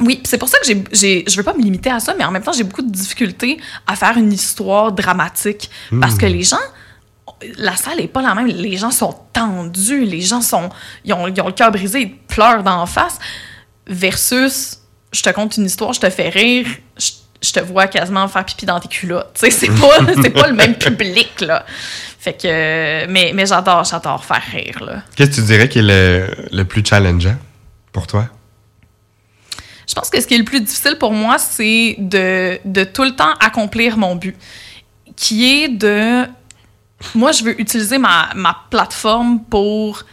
[0.00, 2.24] Oui, c'est pour ça que j'ai, j'ai, je veux pas me limiter à ça, mais
[2.24, 6.42] en même temps, j'ai beaucoup de difficultés à faire une histoire dramatique parce que les
[6.42, 6.56] gens,
[7.56, 8.46] la salle est pas la même.
[8.46, 10.70] Les gens sont tendus, les gens sont,
[11.04, 13.18] ils ont, ils ont le cœur brisé, ils pleurent d'en face.
[13.86, 14.78] Versus,
[15.12, 16.66] je te conte une histoire, je te fais rire,
[16.98, 17.10] je,
[17.42, 19.30] je te vois quasiment faire pipi dans tes culottes.
[19.34, 21.64] Tu sais, c'est pas, c'est pas le même public là.
[22.18, 25.02] Fait que, mais, mais j'adore, j'adore faire rire là.
[25.16, 27.36] Qu'est-ce que tu dirais qui est le, le plus challengeant
[27.92, 28.28] pour toi?
[29.88, 33.04] Je pense que ce qui est le plus difficile pour moi, c'est de, de tout
[33.04, 34.36] le temps accomplir mon but,
[35.16, 36.24] qui est de...
[37.14, 40.04] Moi, je veux utiliser ma, ma plateforme pour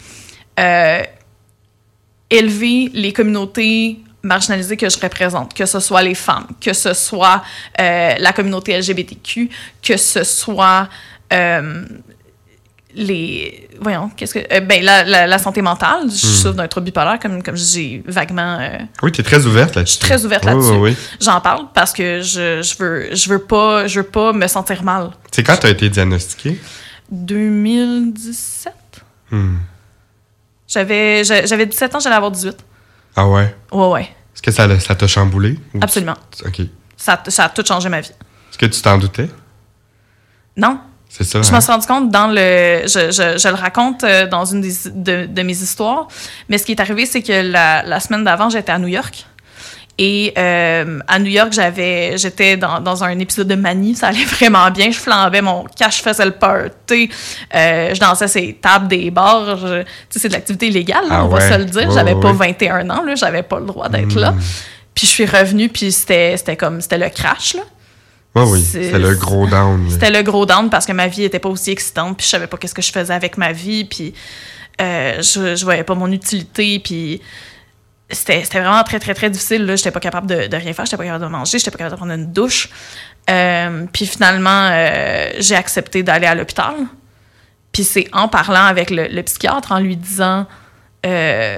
[0.59, 1.03] euh,
[2.29, 7.43] élever les communautés marginalisées que je représente, que ce soit les femmes, que ce soit
[7.79, 9.49] euh, la communauté LGBTQ,
[9.81, 10.89] que ce soit
[11.33, 11.85] euh,
[12.95, 16.85] les voyons qu'est-ce que euh, ben la, la, la santé mentale je souffre d'un trouble
[16.85, 19.97] bipolaire comme comme j'ai vaguement euh, Oui, tu es très ouverte là-dessus.
[19.99, 20.69] je suis très ouverte Oui, là-dessus.
[20.71, 20.97] Oui, oui.
[21.19, 24.81] J'en parle parce que je, je veux je veux pas je veux pas me sentir
[24.83, 25.11] mal.
[25.31, 26.59] C'est quand tu as été diagnostiqué?
[27.11, 28.73] 2017.
[29.31, 29.57] Hmm.
[30.67, 32.57] J'avais j'a- j'avais 17 ans, j'allais avoir 18.
[33.15, 33.55] Ah ouais?
[33.71, 34.01] Ouais ouais,
[34.33, 35.57] Est-ce que ça ça t'a chamboulé?
[35.73, 36.15] Ou- absolument.
[36.45, 36.61] OK.
[36.97, 38.09] Ça, ça a tout changé ma vie.
[38.49, 39.29] Est-ce que tu t'en doutais?
[40.57, 40.79] Non.
[41.17, 41.41] C'est ça.
[41.41, 41.51] Je hein?
[41.53, 42.81] m'en suis rendu compte dans le.
[42.87, 46.07] Je, je- je le raconte euh, dans une des- de, de mes histoires.
[46.49, 49.25] Mais ce qui est arrivé, c'est que la, la semaine d'avant, j'étais à New York.
[49.97, 53.95] Et euh, à New York, j'avais, j'étais dans, dans un épisode de manie.
[53.95, 54.91] Ça allait vraiment bien.
[54.91, 57.09] Je flambais mon cash, je faisais le party.
[57.55, 59.55] Euh, je dansais ces tables des bars.
[59.57, 59.63] Tu
[60.09, 61.89] sais, c'est de l'activité illégale, là, Ah on va se le dire.
[61.91, 62.53] J'avais pas ouais.
[62.53, 63.15] 21 ans, là.
[63.15, 64.19] J'avais pas le droit d'être Hmm.
[64.19, 64.33] là.
[64.93, 66.81] Puis je suis revenue, puis c'était, c'était comme...
[66.81, 67.61] C'était le crash, là.
[68.43, 69.87] Oui, c'est- c'est le gros down.
[69.89, 72.47] C'était le gros down parce que ma vie était pas aussi excitante, puis je savais
[72.47, 74.13] pas qu'est-ce que je faisais avec ma vie, puis
[74.81, 77.21] euh, je, je voyais pas mon utilité, puis
[78.09, 79.65] c'était c'était vraiment très, très, très difficile.
[79.65, 79.75] là.
[79.77, 81.95] J'étais pas capable de, de rien faire, j'étais pas capable de manger, j'étais pas capable
[81.95, 82.69] de prendre une douche.
[83.29, 86.75] Euh, puis finalement, euh, j'ai accepté d'aller à l'hôpital.
[87.71, 90.45] Puis c'est en parlant avec le, le psychiatre, en lui disant
[91.05, 91.57] euh,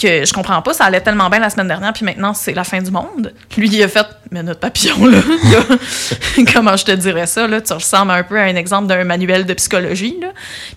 [0.00, 2.64] que je comprends pas, ça allait tellement bien la semaine dernière, puis maintenant c'est la
[2.64, 3.32] fin du monde.
[3.56, 5.18] Lui, il a fait, mais notre papillon, là,
[6.54, 9.44] comment je te dirais ça, là, tu ressembles un peu à un exemple d'un manuel
[9.46, 10.28] de psychologie, là.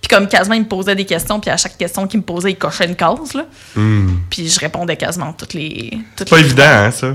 [0.01, 2.51] Puis comme quasiment, il me posait des questions, puis à chaque question qu'il me posait,
[2.51, 3.45] il cochait une case, là.
[3.75, 4.09] Hmm.
[4.29, 5.91] Puis je répondais quasiment toutes les...
[6.15, 7.13] Toutes C'est pas les évident, hein, ça?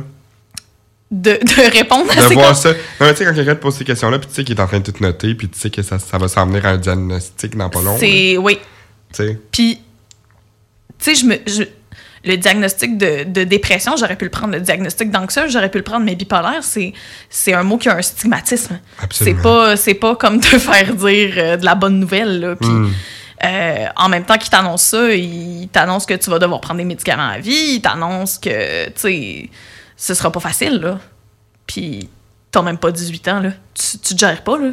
[1.10, 2.70] De, de répondre à De ces voir questions.
[2.70, 2.76] ça.
[3.00, 4.60] Non, mais tu sais, quand quelqu'un te pose ces questions-là, puis tu sais qu'il est
[4.60, 6.70] en train de tout noter, puis tu sais que ça, ça va s'en venir à
[6.70, 7.92] un diagnostic dans pas long.
[7.92, 7.98] là.
[8.00, 8.36] C'est...
[8.36, 8.58] Oui.
[9.12, 9.38] Tu sais?
[9.52, 9.78] Puis,
[10.98, 11.36] tu sais, je me...
[11.46, 11.62] je-
[12.26, 14.52] le diagnostic de, de dépression, j'aurais pu le prendre.
[14.54, 16.04] Le diagnostic d'anxieux, j'aurais pu le prendre.
[16.04, 16.92] Mais bipolaire, c'est,
[17.30, 18.78] c'est un mot qui a un stigmatisme.
[18.98, 19.42] C'est Absolument.
[19.42, 22.40] pas, c'est pas comme te faire dire euh, de la bonne nouvelle.
[22.40, 22.56] Là.
[22.56, 22.90] Puis, Hmm.
[23.44, 26.84] euh, en même temps qu'il t'annonce ça, il t'annonce que tu vas devoir prendre des
[26.84, 27.74] médicaments à vie.
[27.76, 29.50] Il t'annonce que, tu sais,
[29.96, 30.80] ce sera pas facile.
[30.80, 30.98] Là.
[31.66, 32.08] Puis,
[32.50, 33.40] t'as même pas 18 ans.
[33.40, 33.50] Là.
[33.74, 34.58] Tu, tu te gères pas.
[34.58, 34.70] Là.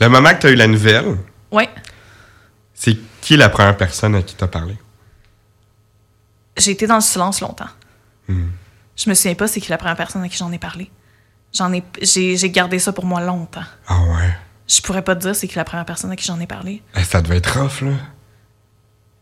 [0.00, 1.16] Le moment que tu as eu la nouvelle,
[1.50, 1.68] Ouais.
[2.74, 4.74] c'est qui la première personne à qui t'as parlé?
[6.58, 7.68] J'ai été dans le silence longtemps.
[8.28, 8.48] Hmm.
[8.96, 10.90] Je me souviens pas c'est qui la première personne à qui j'en ai parlé.
[11.52, 13.62] J'en ai, j'ai, j'ai gardé ça pour moi longtemps.
[13.86, 14.36] Ah ouais?
[14.66, 16.82] Je pourrais pas te dire c'est qui la première personne à qui j'en ai parlé.
[16.96, 17.92] Eh, ça devait être rough, là.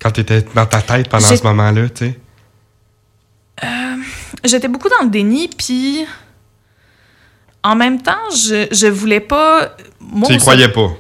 [0.01, 2.21] Quand t'étais dans ta tête pendant J'ai- ce moment-là, tu sais.
[4.45, 6.05] J'étais beaucoup dans le déni, puis
[7.63, 9.77] en même temps, je, je voulais pas.
[10.01, 10.91] Moi, Tu y croyais pas.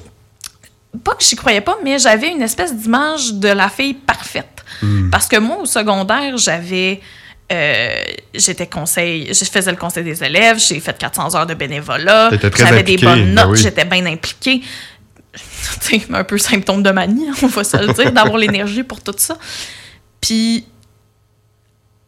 [0.98, 4.64] Pas que j'y croyais pas, mais j'avais une espèce d'image de la fille parfaite.
[4.82, 5.10] Hmm.
[5.10, 7.00] Parce que moi, au secondaire, j'avais.
[7.52, 8.02] euh,
[8.34, 12.82] j'étais conseil, je faisais le conseil des élèves, j'ai fait 400 heures de bénévolat, j'avais
[12.82, 13.58] des bonnes ben notes, oui.
[13.58, 14.62] j'étais bien impliquée.
[15.86, 19.02] Tu sais, un peu symptôme de manie, on va se le dire, d'avoir l'énergie pour
[19.02, 19.36] tout ça.
[20.20, 20.64] Puis,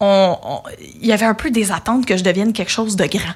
[0.01, 0.63] on- on-
[1.01, 3.35] il y avait un peu des attentes que je devienne quelque chose de grand.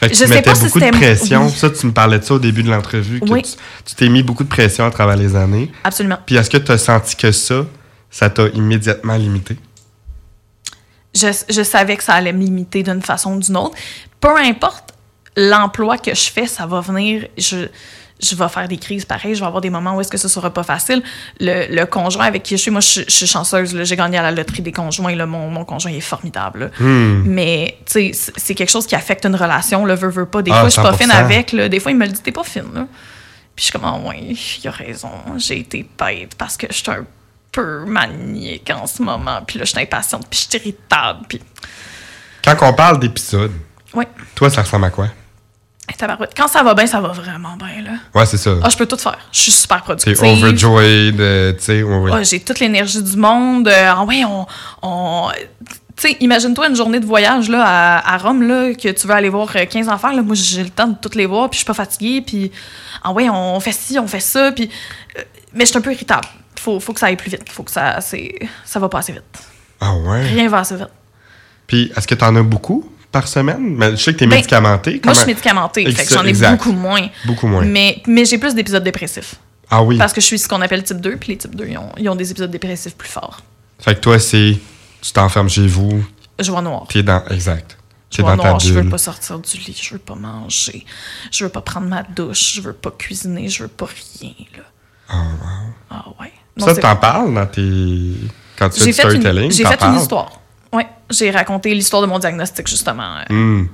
[0.00, 1.46] Fait que Je tu sais mettais pas si beaucoup de c'était- pression.
[1.46, 1.52] oui.
[1.52, 3.20] Ça, tu me parlais de ça au début de l'entrevue.
[3.28, 3.42] Oui.
[3.42, 3.50] Tu
[3.84, 5.72] tu t'es mis beaucoup de pression à travers les années.
[5.84, 6.18] Absolument.
[6.24, 7.66] Puis est-ce que tu as senti que ça,
[8.10, 9.56] ça t'a immédiatement limité?
[11.14, 13.76] je, je savais que ça allait me limiter d'une façon ou d'une autre.
[14.20, 14.94] Peu importe
[15.36, 17.26] l'emploi que je fais, ça va venir.
[17.36, 17.66] Je,
[18.20, 19.34] je vais faire des crises pareilles.
[19.34, 21.02] Je vais avoir des moments où est-ce que ce sera pas facile.
[21.40, 23.76] Le, le conjoint avec qui je suis, moi, je, je suis chanceuse.
[23.84, 25.14] J'ai gagné à la loterie des conjoints.
[25.14, 25.26] Là.
[25.26, 26.70] Mon, mon conjoint il est formidable.
[26.80, 27.22] Hmm.
[27.26, 29.84] Mais, tu sais, c'est- quelque chose qui affecte une relation.
[29.84, 30.42] Le veut, veut pas.
[30.42, 30.96] Des Ah, fois, je suis pas 100%.
[30.98, 31.52] fine avec.
[31.52, 31.68] Là.
[31.68, 32.64] Des fois, il me le dit, t'es pas fine.
[32.74, 32.86] Là.
[33.54, 34.20] Puis je suis comme, ouais,
[34.62, 35.10] il a raison.
[35.36, 37.04] J'ai été bête parce que je suis un
[37.52, 39.40] peu maniaque en ce moment.
[39.46, 40.26] Puis là, je suis impatiente.
[40.28, 41.20] Puis je suis irritable.
[41.28, 41.40] Puis
[42.44, 43.52] Quand on parle d'épisodes,
[43.94, 44.04] Oui.
[44.34, 45.08] toi, ça ressemble à quoi?
[46.36, 47.98] Quand ça va bien, ça va vraiment bien, là.
[48.14, 48.54] Ouais, c'est ça.
[48.62, 49.18] Ah, je peux tout faire.
[49.32, 50.22] Je suis super productive.
[50.22, 51.82] overjoyed, euh, tu sais.
[51.82, 52.10] ouais, ouais.
[52.14, 53.68] Ah, j'ai toute l'énergie du monde.
[53.68, 54.46] Euh, ah ouais, on...
[54.82, 55.30] on
[55.96, 59.14] tu sais, imagine-toi une journée de voyage là, à, à Rome, là, que tu veux
[59.14, 60.12] aller voir euh, 15 enfants.
[60.12, 60.22] Là.
[60.22, 62.22] Moi, j'ai le temps de toutes les voir, puis je suis pas fatiguée.
[62.22, 62.52] Puis,
[63.02, 64.52] ah ouais, on fait ci, on fait ça.
[64.52, 64.70] Puis,
[65.18, 65.22] euh,
[65.54, 66.28] mais je suis un peu irritable.
[66.56, 67.50] Faut, faut que ça aille plus vite.
[67.50, 67.98] Faut que ça...
[68.00, 69.24] Ça va pas assez vite.
[69.80, 70.22] Ah ouais?
[70.26, 70.88] Rien va assez vite.
[71.66, 72.84] Puis est-ce que tu en as beaucoup?
[73.12, 73.74] Par semaine?
[73.76, 75.00] Mais je sais que tu es Ben, médicamenté.
[75.04, 75.84] Moi, je suis médicamentée.
[75.84, 76.50] Fait que Exact, j'en ai exact.
[76.58, 77.08] beaucoup moins.
[77.26, 77.64] Beaucoup moins.
[77.64, 79.36] Mais, mais j'ai plus d'épisodes dépressifs.
[79.70, 79.98] Ah oui.
[79.98, 81.90] Parce que je suis ce qu'on appelle type 2, puis les types 2, ils ont,
[81.98, 83.42] ils ont des épisodes dépressifs plus forts.
[83.78, 84.56] Fait que toi, c'est.
[85.00, 86.04] Tu t'enfermes chez vous,
[86.40, 86.86] Je vois noir.
[86.88, 87.24] t'es dans.
[87.30, 87.76] Exact.
[88.10, 90.86] Je vois dans ta noir, je veux pas sortir du lit, je veux pas manger,
[91.30, 93.86] je veux pas prendre ma douche, je veux pas cuisiner, je veux pas
[94.20, 94.62] rien, là.
[95.10, 95.72] Ah, wow.
[95.90, 96.32] Ah ouais.
[96.56, 98.14] Non, Ça, t'en parles dans tes.
[98.58, 99.52] Quand tu fais du storytelling?
[99.52, 100.40] j'ai fait une histoire.
[100.72, 103.16] Ouais, j'ai raconté l'histoire de mon diagnostic, justement.
[103.30, 103.64] Hmm.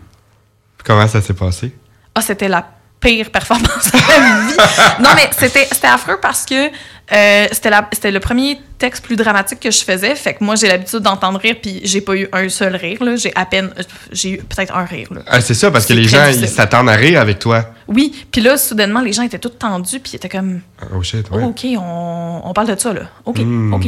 [0.85, 1.73] Comment ça s'est passé?
[2.15, 2.67] Ah, c'était la
[3.01, 4.57] pire performance de ma vie.
[5.03, 6.69] Non, mais c'était, affreux parce que
[7.13, 10.15] euh, c'était, le premier texte plus dramatique que je faisais.
[10.15, 12.99] Fait que moi, j'ai l'habitude d'entendre rire, puis j'ai pas eu un seul rire.
[13.17, 13.75] J'ai à peine...
[14.13, 15.09] J'ai eu peut-être un rire.
[15.27, 16.45] Ah, c'est ça, parce que les gens, difficile.
[16.45, 17.67] ils s'attendent à rire avec toi.
[17.89, 20.61] Oui, puis là, soudainement, les gens étaient tous tendus, puis ils étaient comme...
[20.95, 21.45] Oh shit, Oh, ouais.
[21.45, 23.03] OK, on, on parle de ça, là.
[23.27, 23.75] OK, Mm.
[23.75, 23.87] OK.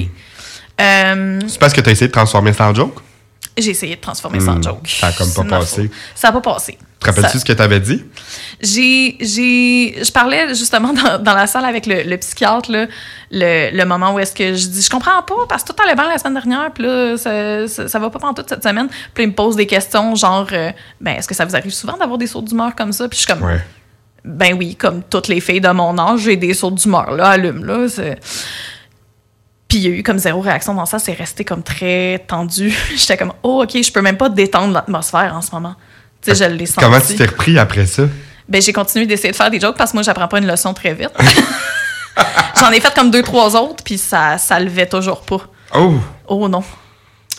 [0.80, 2.98] Euh, C'est parce que t'as essayé de transformer ça en joke?
[3.58, 4.86] J'ai essayé de transformer ça en Hmm, joke.
[4.86, 5.90] ça a comme pas passé.
[6.14, 6.76] Ça n'a pas passé.
[7.00, 8.04] Te rappelles-tu ce que tu avais dit?
[8.60, 12.86] j'ai, j'ai, je parlais justement dans, dans la salle avec le, le psychiatre, là,
[13.30, 15.94] le, le moment où est-ce que je dis, je comprends pas, parce que tout allait
[15.94, 18.88] bien la semaine dernière, puis là, ça, ça, ça va pas pendant toute cette semaine.
[19.14, 21.96] Puis il me pose des questions, genre, euh, ben, est-ce que ça vous arrive souvent
[21.96, 23.08] d'avoir des sauts d'humeur comme ça?
[23.08, 23.60] Puis je suis comme, Ouais.
[24.24, 27.64] ben oui, comme toutes les filles de mon âge, j'ai des sauts d'humeur, là, allume,
[27.64, 27.88] là.
[27.88, 28.18] c'est-
[29.76, 32.74] Puis il y a eu comme zéro réaction dans ça, c'est resté comme très tendu.
[32.96, 35.74] J'étais comme, oh, OK, je peux même pas détendre l'atmosphère en ce moment.
[36.22, 36.80] Tu sais, je l'ai senti.
[36.80, 38.04] Comment tu t'es repris après ça?
[38.48, 40.72] Ben, j'ai continué d'essayer de faire des jokes parce que moi, j'apprends pas une leçon
[40.72, 41.10] très vite.
[42.58, 45.42] J'en ai fait comme deux, trois autres, puis ça, ça levait toujours pas.
[45.74, 45.96] Oh!
[46.26, 46.64] Oh non.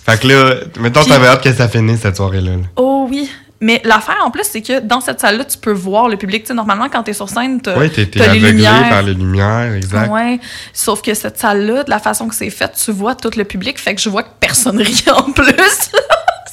[0.05, 2.51] Fait que là, mettons, t'avais hâte que ça finisse cette soirée-là.
[2.51, 2.63] là.
[2.75, 3.31] Oh oui.
[3.59, 6.43] Mais l'affaire en plus, c'est que dans cette salle-là, tu peux voir le public.
[6.43, 10.11] Tu sais, normalement, quand t'es sur scène, t'as Ouais, t'es aveuglé par les lumières, exact.
[10.11, 10.39] Ouais.
[10.73, 13.79] Sauf que cette salle-là, de la façon que c'est fait, tu vois tout le public,
[13.79, 15.53] fait que je vois que personne rit en plus.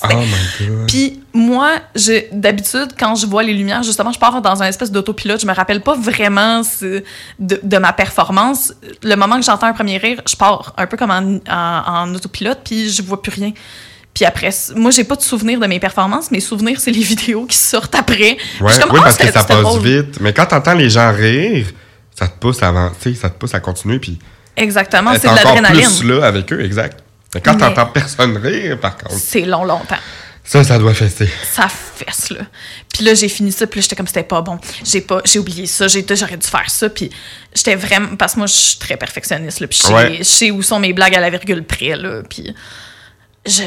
[0.06, 0.86] Oh my god.
[0.86, 4.90] Puis moi, j'ai- d'habitude, quand je vois les lumières, justement, je pars dans un espèce
[4.92, 5.40] d'autopilote.
[5.40, 6.60] Je me rappelle pas vraiment
[7.38, 8.74] de ma performance.
[9.02, 12.14] Le moment que j'entends un premier rire, je pars un peu comme en, en- en
[12.14, 13.52] autopilote, puis je vois plus rien.
[14.14, 16.30] Puis après, moi, j'ai pas de souvenir de mes performances.
[16.30, 18.36] Mes souvenirs, c'est les vidéos qui sortent après.
[18.60, 19.82] Ouais, je suis comme, oui, Ah, parce que ça passe drôle.
[19.82, 20.20] vite.
[20.20, 21.66] Mais quand t'entends les gens rire,
[22.16, 24.18] ça te pousse à avancer, ça te pousse à continuer, puis
[24.56, 25.88] Exactement, c'est de l'adrénaline.
[25.98, 27.00] plus là avec eux, exact.
[27.34, 29.96] Mais quand t'entends personne rire, par contre, C'est long, longtemps.
[30.44, 31.28] ça, ça doit fester.
[31.52, 32.42] ça fesse là.
[32.92, 34.60] Puis là j'ai fini ça, puis là j'étais comme c'était pas bon.
[34.84, 37.10] J'ai pas j'ai oublié ça, j'ai j'aurais dû faire ça puis
[37.52, 40.16] j'étais vraiment parce que moi je suis très perfectionniste là, puis je sais, Ouais.
[40.18, 42.54] je sais où sont mes blagues à la virgule près là, puis
[43.46, 43.62] je,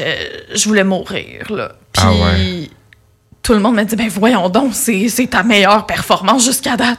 [0.54, 1.72] je voulais mourir là.
[1.92, 2.70] Puis Ah ouais.
[3.42, 6.98] tout le monde me dit ben voyons donc, c'est ta meilleure performance jusqu'à date.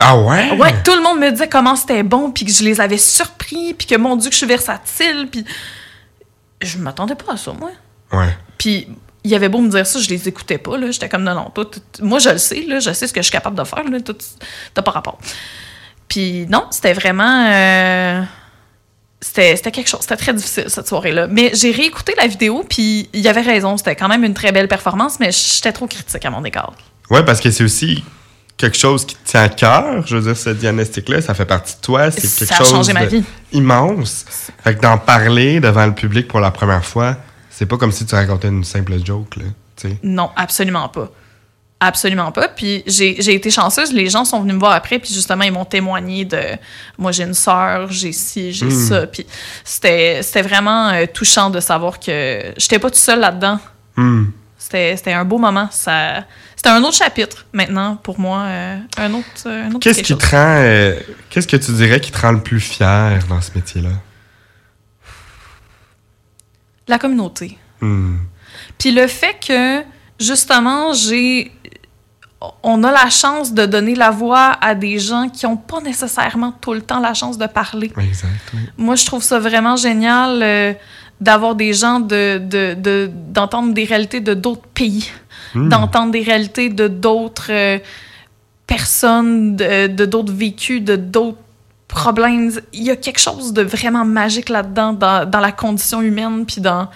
[0.00, 0.52] Ah ouais?
[0.56, 3.74] Ouais, tout le monde me disait comment c'était bon, puis que je les avais surpris,
[3.74, 5.44] puis que mon dieu que je suis versatile, puis
[6.62, 7.70] je m'attendais pas à ça moi.
[8.12, 8.36] Ouais.
[8.58, 8.86] Puis
[9.24, 10.78] il avait beau me dire ça, je les écoutais pas.
[10.78, 10.90] là.
[10.92, 11.64] J'étais comme non, non, toi,
[12.00, 13.98] moi je le sais, là, je sais ce que je suis capable de faire, là,
[14.74, 15.18] t'as pas rapport.
[16.06, 17.46] Puis non, c'était vraiment.
[17.50, 18.22] euh,
[19.20, 20.00] c'était quelque chose.
[20.02, 21.26] C'était très difficile cette soirée-là.
[21.28, 23.76] Mais j'ai réécouté la vidéo, puis il y avait raison.
[23.76, 26.74] C'était quand même une très belle performance, mais j'étais trop critique à mon égard.
[27.10, 28.04] Ouais, parce que c'est aussi
[28.56, 30.06] quelque chose qui te tient à cœur.
[30.06, 32.10] Je veux dire, ce diagnostic-là, ça fait partie de toi.
[32.10, 33.24] C'est quelque Ça a chose changé ma vie.
[33.52, 34.24] immense.
[34.62, 37.16] Fait que d'en parler devant le public pour la première fois,
[37.50, 39.44] c'est pas comme si tu racontais une simple joke, là.
[39.76, 39.96] Tu sais.
[40.02, 41.10] Non, absolument pas.
[41.80, 42.48] Absolument pas.
[42.48, 43.92] Puis j'ai j'ai été chanceuse.
[43.92, 46.40] Les gens sont venus me voir après, puis justement, ils m'ont témoigné de
[46.98, 48.70] moi, j'ai une sœur, j'ai ci, j'ai Mm.
[48.88, 49.06] ça.
[49.06, 49.24] Puis
[49.64, 53.60] c'était c'était vraiment euh, touchant de savoir que j'étais pas toute seule là-dedans.
[53.96, 54.24] Hmm.
[54.58, 55.68] C'était c'était un beau moment.
[55.70, 56.24] Ça
[56.56, 58.40] C'était un autre chapitre maintenant pour moi.
[58.40, 60.18] euh, un autre, euh, un autre Qu'est-ce qui chose.
[60.18, 60.56] te rend.
[60.58, 60.98] euh,
[61.30, 63.90] Qu'est-ce que tu dirais qui te rend le plus fier dans ce métier-là?
[66.88, 67.56] La communauté.
[67.80, 68.16] Hmm.
[68.78, 69.82] Puis le fait que,
[70.18, 71.52] justement, j'ai.
[72.62, 76.52] On a la chance de donner la voix à des gens qui n'ont pas nécessairement
[76.52, 77.92] tout le temps la chance de parler.
[77.98, 78.60] Exact, oui.
[78.76, 80.72] Moi, je trouve ça vraiment génial euh,
[81.20, 85.10] d'avoir des gens, de, de, de- d'entendre des réalités de d'autres pays,
[85.54, 85.68] Hmm.
[85.70, 87.78] d'entendre des réalités de d'autres euh,
[88.66, 91.38] personnes, de, d'autres vécus, de d'autres
[91.88, 92.52] problèmes.
[92.74, 96.60] Il y a quelque chose de vraiment magique là-dedans, dans, dans la condition humaine, puis
[96.60, 96.88] dans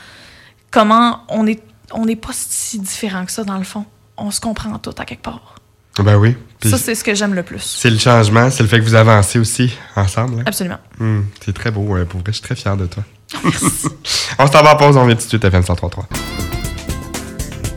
[0.70, 3.86] comment on n'est pas si différent que ça, dans le fond.
[4.16, 5.56] On se comprend tout à quelque part.
[5.98, 6.36] Ben oui.
[6.64, 7.60] Ça, c'est ce que j'aime le plus.
[7.60, 10.40] c'est le changement, c'est le fait que vous avancez aussi ensemble.
[10.40, 10.44] hein?
[10.46, 10.78] Absolument.
[10.98, 11.22] Hmm.
[11.44, 13.02] C'est très beau, euh, pour vrai, je suis très fier de toi.
[14.38, 16.06] on s'en va en pause, on vient tout de suite à FM 133.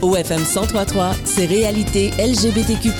[0.01, 2.91] Au FM 1033, c'est Réalité LGBTQ+,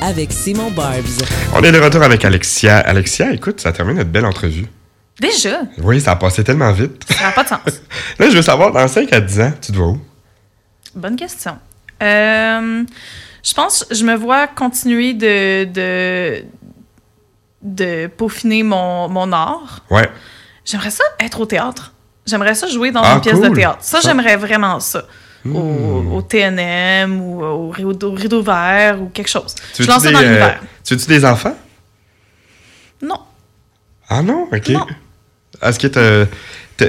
[0.00, 1.22] avec Simon Barbs.
[1.54, 2.78] On est de retour avec Alexia.
[2.78, 4.66] Alexia, écoute, ça termine notre belle entrevue.
[5.20, 7.04] Déjà, Oui, ça a passé tellement vite.
[7.10, 7.60] ça n'a pas de sens.
[8.18, 10.00] Là, je veux savoir, dans 5 à 10 ans, tu te vois où?
[10.94, 11.58] Bonne question.
[12.02, 12.84] Euh,
[13.42, 16.44] je pense je me vois continuer de, de,
[17.62, 19.80] de peaufiner mon, mon art.
[19.90, 20.08] Ouais.
[20.64, 21.92] J'aimerais ça être au théâtre.
[22.26, 23.78] J'aimerais ça jouer dans Ah, une pièce de théâtre.
[23.80, 24.08] Ça, Ça.
[24.08, 25.04] j'aimerais vraiment ça.
[25.46, 26.12] Au, Hmm.
[26.14, 29.54] au TNM ou au rideau, au rideau vert ou quelque chose.
[29.74, 30.50] Tu je lance ça euh,
[30.84, 31.56] tu veux-tu des enfants?
[33.00, 33.20] Non.
[34.08, 34.48] Ah non?
[34.52, 34.68] OK.
[34.70, 34.84] Non.
[35.62, 36.86] Est-ce que t'as-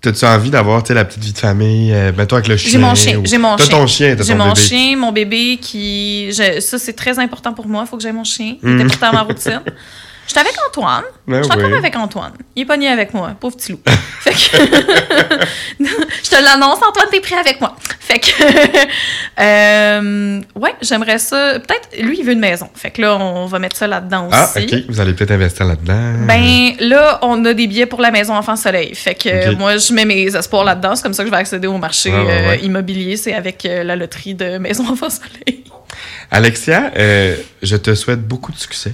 [0.00, 2.70] t'as-tu envie d'avoir, la petite vie de famille, euh, mettons avec le chien?
[2.72, 3.18] J'ai mon chien.
[3.18, 3.78] ou- J'ai mon T'as chien.
[3.78, 4.60] ton chien, t'as J'ai ton mon bébé.
[4.60, 6.32] chien, mon bébé qui.
[6.32, 7.84] je- ça, c'est très important pour moi.
[7.86, 8.56] Il faut que j'aie mon chien.
[8.62, 8.80] Il Mm.
[8.80, 9.60] est important à ma routine.
[10.30, 11.02] J'étais avec Antoine.
[11.26, 11.76] Ben Je suis encore oui.
[11.76, 12.30] avec Antoine.
[12.54, 13.80] Il est pogné avec moi, pauvre petit loup.
[14.20, 14.36] fait que.
[15.80, 17.74] je te l'annonce, Antoine, t'es prêt avec moi.
[17.98, 18.30] Fait que.
[19.40, 21.58] euh, ouais, j'aimerais ça.
[21.58, 22.70] Peut-être, lui, il veut une maison.
[22.76, 24.66] Fait que là, on va mettre ça là-dedans Ah, aussi.
[24.72, 24.84] OK.
[24.88, 26.24] Vous allez peut-être investir là-dedans.
[26.28, 28.94] Ben là, on a des billets pour la maison Enfant Soleil.
[28.94, 30.94] Fait que moi, je mets mes espoirs là-dedans.
[30.94, 33.16] C'est comme ça que je vais accéder au marché Ouais, ouais, euh, immobilier.
[33.16, 35.64] C'est avec euh, la loterie de Maison Enfant Soleil.
[36.30, 38.92] Alexia, je te souhaite beaucoup de succès.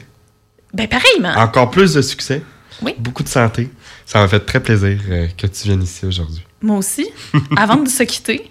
[0.75, 1.35] Ben pareillement.
[1.37, 2.43] Encore plus de succès.
[2.83, 2.95] Oui.
[2.99, 3.71] Beaucoup de santé.
[4.05, 6.45] Ça m'a fait très plaisir euh, que tu viennes ici aujourd'hui.
[6.63, 7.09] Moi aussi.
[7.57, 8.51] Avant de se quitter,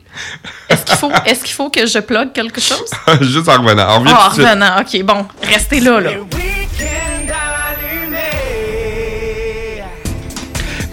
[0.70, 2.90] est-ce qu'il faut, est qu'il faut que je plug quelque chose?
[3.22, 3.88] Juste en revenant.
[3.90, 4.82] On revient Ah, revenant.
[4.82, 5.26] OK, bon.
[5.44, 6.12] Restez là, là.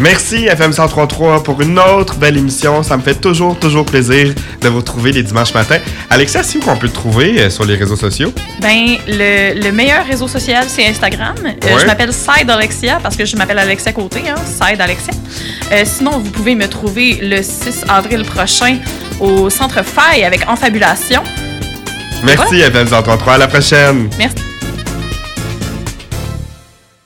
[0.02, 2.82] Merci FM 1033 pour une autre belle émission.
[2.82, 5.78] Ça me fait toujours, toujours plaisir de vous retrouver les dimanches matins.
[6.10, 8.32] Alexia, si où qu'on peut te trouver euh, sur les réseaux sociaux?
[8.60, 11.36] Ben, le, le meilleur réseau social, c'est Instagram.
[11.44, 11.80] Euh, Ouais.
[11.80, 15.14] je m'appelle Side Alexia parce que je m'appelle Alexia Côté, hein, Side Alexia.
[15.70, 18.78] Euh, sinon, vous pouvez me trouver le 6 avril prochain
[19.20, 21.22] au Centre Faille avec Enfabulation.
[22.24, 23.34] Merci FM 1033.
[23.34, 24.10] À la prochaine.
[24.18, 24.36] Merci.